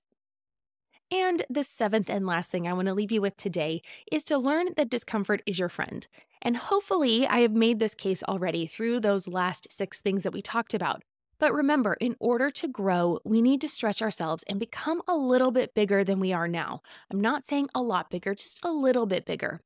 And 1.11 1.45
the 1.49 1.63
seventh 1.63 2.09
and 2.09 2.25
last 2.25 2.49
thing 2.49 2.67
I 2.67 2.73
want 2.73 2.87
to 2.87 2.93
leave 2.93 3.11
you 3.11 3.21
with 3.21 3.37
today 3.37 3.81
is 4.11 4.23
to 4.25 4.37
learn 4.37 4.69
that 4.77 4.89
discomfort 4.89 5.43
is 5.45 5.59
your 5.59 5.69
friend. 5.69 6.07
And 6.41 6.57
hopefully, 6.57 7.27
I 7.27 7.39
have 7.39 7.53
made 7.53 7.79
this 7.79 7.93
case 7.93 8.23
already 8.23 8.65
through 8.65 8.99
those 8.99 9.27
last 9.27 9.71
six 9.71 9.99
things 9.99 10.23
that 10.23 10.33
we 10.33 10.41
talked 10.41 10.73
about. 10.73 11.03
But 11.43 11.53
remember, 11.53 11.97
in 11.99 12.15
order 12.21 12.49
to 12.51 12.69
grow, 12.69 13.19
we 13.25 13.41
need 13.41 13.59
to 13.59 13.67
stretch 13.67 14.01
ourselves 14.01 14.45
and 14.47 14.61
become 14.61 15.01
a 15.09 15.13
little 15.13 15.51
bit 15.51 15.73
bigger 15.73 16.01
than 16.01 16.21
we 16.21 16.31
are 16.31 16.47
now. 16.47 16.81
I'm 17.11 17.19
not 17.19 17.45
saying 17.45 17.67
a 17.75 17.81
lot 17.81 18.09
bigger, 18.09 18.33
just 18.33 18.61
a 18.63 18.71
little 18.71 19.05
bit 19.05 19.25
bigger. 19.25 19.59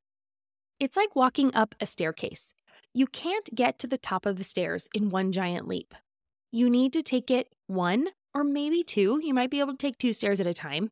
It's 0.79 0.97
like 0.97 1.15
walking 1.15 1.53
up 1.53 1.75
a 1.79 1.85
staircase. 1.85 2.55
You 2.95 3.05
can't 3.05 3.53
get 3.53 3.77
to 3.77 3.85
the 3.85 3.99
top 3.99 4.25
of 4.25 4.39
the 4.39 4.43
stairs 4.43 4.89
in 4.91 5.11
one 5.11 5.31
giant 5.31 5.67
leap. 5.67 5.93
You 6.51 6.67
need 6.67 6.93
to 6.93 7.03
take 7.03 7.29
it 7.29 7.53
one 7.67 8.07
or 8.33 8.43
maybe 8.43 8.83
two. 8.83 9.21
You 9.23 9.35
might 9.35 9.51
be 9.51 9.59
able 9.59 9.73
to 9.73 9.77
take 9.77 9.99
two 9.99 10.13
stairs 10.13 10.41
at 10.41 10.47
a 10.47 10.55
time. 10.55 10.89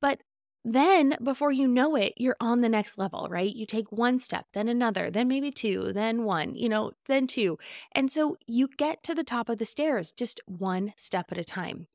But 0.00 0.22
then 0.68 1.16
before 1.22 1.52
you 1.52 1.68
know 1.68 1.94
it, 1.94 2.14
you're 2.16 2.36
on 2.40 2.60
the 2.60 2.68
next 2.68 2.98
level, 2.98 3.28
right? 3.30 3.54
You 3.54 3.66
take 3.66 3.92
one 3.92 4.18
step, 4.18 4.46
then 4.52 4.68
another, 4.68 5.12
then 5.12 5.28
maybe 5.28 5.52
two, 5.52 5.92
then 5.92 6.24
one, 6.24 6.56
you 6.56 6.68
know, 6.68 6.90
then 7.06 7.28
two. 7.28 7.56
And 7.92 8.10
so 8.10 8.36
you 8.48 8.68
get 8.76 9.04
to 9.04 9.14
the 9.14 9.22
top 9.22 9.48
of 9.48 9.58
the 9.58 9.64
stairs 9.64 10.10
just 10.10 10.40
one 10.46 10.92
step 10.96 11.26
at 11.30 11.38
a 11.38 11.44
time. 11.44 11.86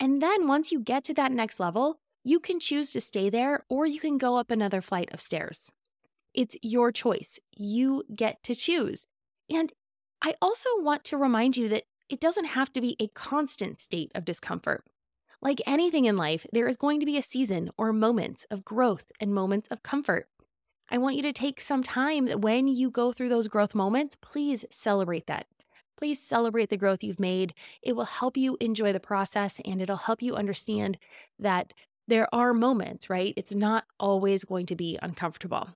And 0.00 0.20
then 0.20 0.48
once 0.48 0.72
you 0.72 0.80
get 0.80 1.04
to 1.04 1.14
that 1.14 1.30
next 1.30 1.60
level, 1.60 2.00
you 2.24 2.40
can 2.40 2.58
choose 2.58 2.90
to 2.90 3.00
stay 3.00 3.30
there 3.30 3.64
or 3.68 3.86
you 3.86 4.00
can 4.00 4.18
go 4.18 4.36
up 4.36 4.50
another 4.50 4.80
flight 4.80 5.08
of 5.12 5.20
stairs. 5.20 5.70
It's 6.34 6.56
your 6.62 6.90
choice. 6.90 7.38
You 7.56 8.02
get 8.12 8.42
to 8.42 8.56
choose. 8.56 9.06
And 9.48 9.72
I 10.20 10.34
also 10.42 10.68
want 10.78 11.04
to 11.04 11.16
remind 11.16 11.56
you 11.56 11.68
that 11.68 11.84
it 12.08 12.18
doesn't 12.18 12.46
have 12.46 12.72
to 12.72 12.80
be 12.80 12.96
a 12.98 13.06
constant 13.06 13.80
state 13.80 14.10
of 14.16 14.24
discomfort. 14.24 14.84
Like 15.42 15.60
anything 15.66 16.06
in 16.06 16.16
life, 16.16 16.46
there 16.52 16.68
is 16.68 16.76
going 16.76 17.00
to 17.00 17.06
be 17.06 17.18
a 17.18 17.22
season 17.22 17.70
or 17.76 17.92
moments 17.92 18.46
of 18.50 18.64
growth 18.64 19.12
and 19.20 19.34
moments 19.34 19.68
of 19.70 19.82
comfort. 19.82 20.28
I 20.88 20.98
want 20.98 21.16
you 21.16 21.22
to 21.22 21.32
take 21.32 21.60
some 21.60 21.82
time 21.82 22.26
that 22.26 22.40
when 22.40 22.68
you 22.68 22.90
go 22.90 23.12
through 23.12 23.28
those 23.28 23.48
growth 23.48 23.74
moments, 23.74 24.16
please 24.20 24.64
celebrate 24.70 25.26
that. 25.26 25.46
Please 25.98 26.20
celebrate 26.20 26.68
the 26.70 26.76
growth 26.76 27.02
you've 27.02 27.20
made. 27.20 27.54
It 27.82 27.96
will 27.96 28.04
help 28.04 28.36
you 28.36 28.56
enjoy 28.60 28.92
the 28.92 29.00
process 29.00 29.60
and 29.64 29.80
it'll 29.80 29.96
help 29.96 30.22
you 30.22 30.34
understand 30.36 30.98
that 31.38 31.72
there 32.06 32.32
are 32.32 32.54
moments, 32.54 33.10
right? 33.10 33.34
It's 33.36 33.54
not 33.54 33.84
always 33.98 34.44
going 34.44 34.66
to 34.66 34.76
be 34.76 34.98
uncomfortable. 35.02 35.70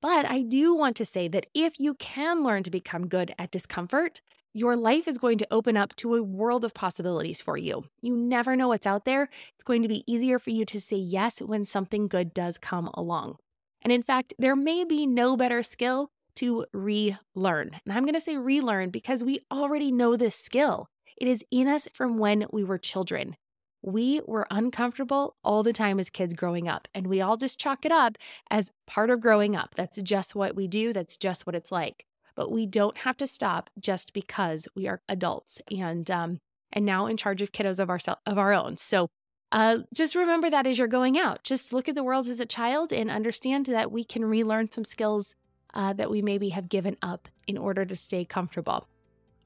But 0.00 0.26
I 0.26 0.42
do 0.42 0.74
want 0.74 0.96
to 0.96 1.04
say 1.04 1.28
that 1.28 1.46
if 1.54 1.80
you 1.80 1.94
can 1.94 2.42
learn 2.42 2.62
to 2.64 2.70
become 2.70 3.08
good 3.08 3.34
at 3.38 3.50
discomfort, 3.50 4.20
your 4.56 4.76
life 4.76 5.08
is 5.08 5.18
going 5.18 5.36
to 5.38 5.48
open 5.50 5.76
up 5.76 5.96
to 5.96 6.14
a 6.14 6.22
world 6.22 6.64
of 6.64 6.72
possibilities 6.72 7.42
for 7.42 7.56
you. 7.56 7.84
You 8.00 8.16
never 8.16 8.54
know 8.54 8.68
what's 8.68 8.86
out 8.86 9.04
there. 9.04 9.28
It's 9.54 9.64
going 9.64 9.82
to 9.82 9.88
be 9.88 10.04
easier 10.06 10.38
for 10.38 10.50
you 10.50 10.64
to 10.66 10.80
say 10.80 10.96
yes 10.96 11.42
when 11.42 11.66
something 11.66 12.06
good 12.06 12.32
does 12.32 12.56
come 12.56 12.88
along. 12.94 13.38
And 13.82 13.92
in 13.92 14.04
fact, 14.04 14.32
there 14.38 14.54
may 14.54 14.84
be 14.84 15.06
no 15.06 15.36
better 15.36 15.64
skill 15.64 16.12
to 16.36 16.66
relearn. 16.72 17.80
And 17.84 17.92
I'm 17.92 18.04
going 18.04 18.14
to 18.14 18.20
say 18.20 18.36
relearn 18.36 18.90
because 18.90 19.24
we 19.24 19.40
already 19.52 19.90
know 19.90 20.16
this 20.16 20.36
skill. 20.36 20.86
It 21.16 21.26
is 21.26 21.44
in 21.50 21.66
us 21.66 21.88
from 21.92 22.16
when 22.18 22.46
we 22.52 22.62
were 22.62 22.78
children. 22.78 23.36
We 23.82 24.20
were 24.24 24.46
uncomfortable 24.52 25.36
all 25.42 25.64
the 25.64 25.72
time 25.72 25.98
as 25.98 26.10
kids 26.10 26.32
growing 26.32 26.68
up, 26.68 26.88
and 26.94 27.06
we 27.06 27.20
all 27.20 27.36
just 27.36 27.60
chalk 27.60 27.84
it 27.84 27.92
up 27.92 28.16
as 28.50 28.70
part 28.86 29.10
of 29.10 29.20
growing 29.20 29.54
up. 29.54 29.74
That's 29.76 30.00
just 30.00 30.34
what 30.34 30.56
we 30.56 30.66
do, 30.66 30.92
that's 30.92 31.18
just 31.18 31.46
what 31.46 31.54
it's 31.54 31.70
like 31.70 32.06
but 32.34 32.50
we 32.50 32.66
don't 32.66 32.98
have 32.98 33.16
to 33.18 33.26
stop 33.26 33.70
just 33.78 34.12
because 34.12 34.68
we 34.74 34.86
are 34.86 35.00
adults 35.08 35.60
and 35.70 36.10
um, 36.10 36.38
and 36.72 36.84
now 36.84 37.06
in 37.06 37.16
charge 37.16 37.42
of 37.42 37.52
kiddos 37.52 37.78
of 37.78 37.90
our 37.90 37.98
of 38.26 38.38
our 38.38 38.52
own. 38.52 38.76
So 38.76 39.08
uh, 39.52 39.78
just 39.92 40.14
remember 40.14 40.50
that 40.50 40.66
as 40.66 40.78
you're 40.78 40.88
going 40.88 41.16
out. 41.16 41.44
Just 41.44 41.72
look 41.72 41.88
at 41.88 41.94
the 41.94 42.02
world 42.02 42.26
as 42.26 42.40
a 42.40 42.46
child 42.46 42.92
and 42.92 43.10
understand 43.10 43.66
that 43.66 43.92
we 43.92 44.02
can 44.04 44.24
relearn 44.24 44.70
some 44.70 44.84
skills 44.84 45.34
uh, 45.74 45.92
that 45.92 46.10
we 46.10 46.22
maybe 46.22 46.50
have 46.50 46.68
given 46.68 46.96
up 47.02 47.28
in 47.46 47.56
order 47.56 47.84
to 47.84 47.96
stay 47.96 48.24
comfortable. 48.24 48.88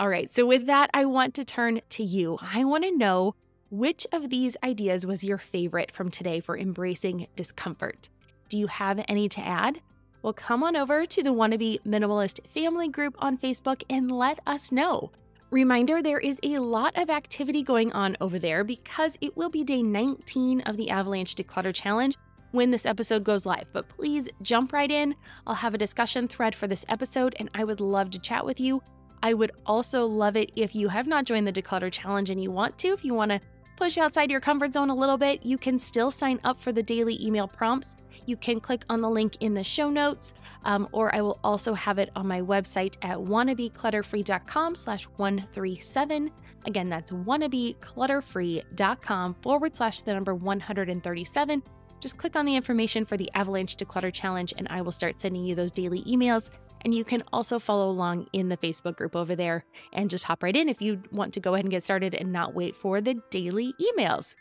All 0.00 0.08
right, 0.08 0.32
so 0.32 0.46
with 0.46 0.66
that, 0.66 0.90
I 0.94 1.04
want 1.04 1.34
to 1.34 1.44
turn 1.44 1.80
to 1.90 2.04
you. 2.04 2.38
I 2.40 2.64
want 2.64 2.84
to 2.84 2.96
know 2.96 3.34
which 3.70 4.06
of 4.12 4.30
these 4.30 4.56
ideas 4.62 5.04
was 5.04 5.24
your 5.24 5.38
favorite 5.38 5.90
from 5.90 6.10
today 6.10 6.40
for 6.40 6.56
embracing 6.56 7.26
discomfort. 7.36 8.08
Do 8.48 8.56
you 8.56 8.68
have 8.68 9.04
any 9.08 9.28
to 9.30 9.40
add? 9.40 9.80
Well, 10.22 10.32
come 10.32 10.64
on 10.64 10.74
over 10.74 11.06
to 11.06 11.22
the 11.22 11.32
Wannabe 11.32 11.80
Minimalist 11.86 12.44
family 12.48 12.88
group 12.88 13.14
on 13.18 13.38
Facebook 13.38 13.82
and 13.88 14.10
let 14.10 14.40
us 14.46 14.72
know. 14.72 15.12
Reminder 15.50 16.02
there 16.02 16.18
is 16.18 16.38
a 16.42 16.58
lot 16.58 16.98
of 16.98 17.08
activity 17.08 17.62
going 17.62 17.92
on 17.92 18.16
over 18.20 18.38
there 18.38 18.64
because 18.64 19.16
it 19.20 19.36
will 19.36 19.48
be 19.48 19.62
day 19.62 19.82
19 19.82 20.62
of 20.62 20.76
the 20.76 20.90
Avalanche 20.90 21.36
Declutter 21.36 21.72
Challenge 21.72 22.16
when 22.50 22.70
this 22.70 22.84
episode 22.84 23.22
goes 23.22 23.46
live. 23.46 23.66
But 23.72 23.88
please 23.88 24.28
jump 24.42 24.72
right 24.72 24.90
in. 24.90 25.14
I'll 25.46 25.54
have 25.54 25.74
a 25.74 25.78
discussion 25.78 26.26
thread 26.26 26.54
for 26.54 26.66
this 26.66 26.84
episode 26.88 27.36
and 27.38 27.48
I 27.54 27.62
would 27.64 27.80
love 27.80 28.10
to 28.10 28.18
chat 28.18 28.44
with 28.44 28.58
you. 28.58 28.82
I 29.22 29.34
would 29.34 29.52
also 29.66 30.04
love 30.04 30.36
it 30.36 30.52
if 30.56 30.74
you 30.74 30.88
have 30.88 31.06
not 31.06 31.24
joined 31.24 31.46
the 31.46 31.52
Declutter 31.52 31.92
Challenge 31.92 32.30
and 32.30 32.42
you 32.42 32.50
want 32.50 32.76
to, 32.78 32.88
if 32.88 33.04
you 33.04 33.14
want 33.14 33.30
to 33.30 33.40
push 33.78 33.96
outside 33.96 34.30
your 34.30 34.40
comfort 34.40 34.74
zone 34.74 34.90
a 34.90 34.94
little 34.94 35.16
bit, 35.16 35.46
you 35.46 35.56
can 35.56 35.78
still 35.78 36.10
sign 36.10 36.40
up 36.42 36.60
for 36.60 36.72
the 36.72 36.82
daily 36.82 37.24
email 37.24 37.46
prompts. 37.46 37.94
You 38.26 38.36
can 38.36 38.58
click 38.58 38.84
on 38.88 39.00
the 39.00 39.08
link 39.08 39.36
in 39.38 39.54
the 39.54 39.62
show 39.62 39.88
notes, 39.88 40.34
um, 40.64 40.88
or 40.90 41.14
I 41.14 41.20
will 41.20 41.38
also 41.44 41.74
have 41.74 41.98
it 41.98 42.10
on 42.16 42.26
my 42.26 42.42
website 42.42 42.96
at 43.02 43.18
wannabeclutterfree.com 43.18 44.74
slash 44.74 45.04
137. 45.04 46.32
Again, 46.66 46.88
that's 46.88 47.12
wannabeclutterfree.com 47.12 49.36
forward 49.42 49.76
slash 49.76 50.00
the 50.00 50.12
number 50.12 50.34
137. 50.34 51.62
Just 52.00 52.16
click 52.16 52.34
on 52.34 52.46
the 52.46 52.56
information 52.56 53.04
for 53.04 53.16
the 53.16 53.30
Avalanche 53.34 53.76
Declutter 53.76 54.12
Challenge, 54.12 54.54
and 54.58 54.66
I 54.68 54.82
will 54.82 54.92
start 54.92 55.20
sending 55.20 55.44
you 55.44 55.54
those 55.54 55.70
daily 55.70 56.02
emails 56.02 56.50
and 56.82 56.94
you 56.94 57.04
can 57.04 57.22
also 57.32 57.58
follow 57.58 57.90
along 57.90 58.26
in 58.32 58.48
the 58.48 58.56
Facebook 58.56 58.96
group 58.96 59.16
over 59.16 59.34
there 59.34 59.64
and 59.92 60.10
just 60.10 60.24
hop 60.24 60.42
right 60.42 60.56
in 60.56 60.68
if 60.68 60.80
you 60.80 61.02
want 61.12 61.34
to 61.34 61.40
go 61.40 61.54
ahead 61.54 61.64
and 61.64 61.70
get 61.70 61.82
started 61.82 62.14
and 62.14 62.32
not 62.32 62.54
wait 62.54 62.76
for 62.76 63.00
the 63.00 63.20
daily 63.30 63.74
emails. 63.80 64.34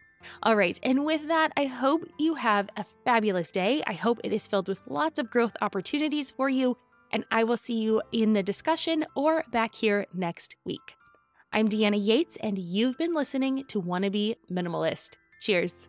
All 0.44 0.56
right, 0.56 0.80
and 0.84 1.06
with 1.06 1.28
that, 1.28 1.54
I 1.56 1.66
hope 1.66 2.02
you 2.18 2.36
have 2.36 2.70
a 2.76 2.86
fabulous 3.06 3.52
day. 3.52 3.84
I 3.86 3.94
hope 3.94 4.20
it 4.24 4.34
is 4.34 4.48
filled 4.48 4.68
with 4.68 4.80
lots 4.88 5.20
of 5.20 5.30
growth 5.30 5.56
opportunities 5.62 6.32
for 6.32 6.50
you, 6.50 6.78
and 7.12 7.26
I 7.32 7.44
will 7.44 7.58
see 7.58 7.80
you 7.80 8.02
in 8.12 8.34
the 8.34 8.44
discussion 8.44 9.06
or 9.16 9.44
back 9.52 9.76
here 9.76 10.08
next 10.14 10.56
week. 10.66 10.96
I'm 11.54 11.70
Deanna 11.70 12.04
Yates, 12.04 12.36
and 12.38 12.58
you've 12.58 12.98
been 12.98 13.14
listening 13.14 13.64
to 13.70 13.82
Wannabe 13.82 14.36
Minimalist. 14.52 15.18
Cheers. 15.40 15.88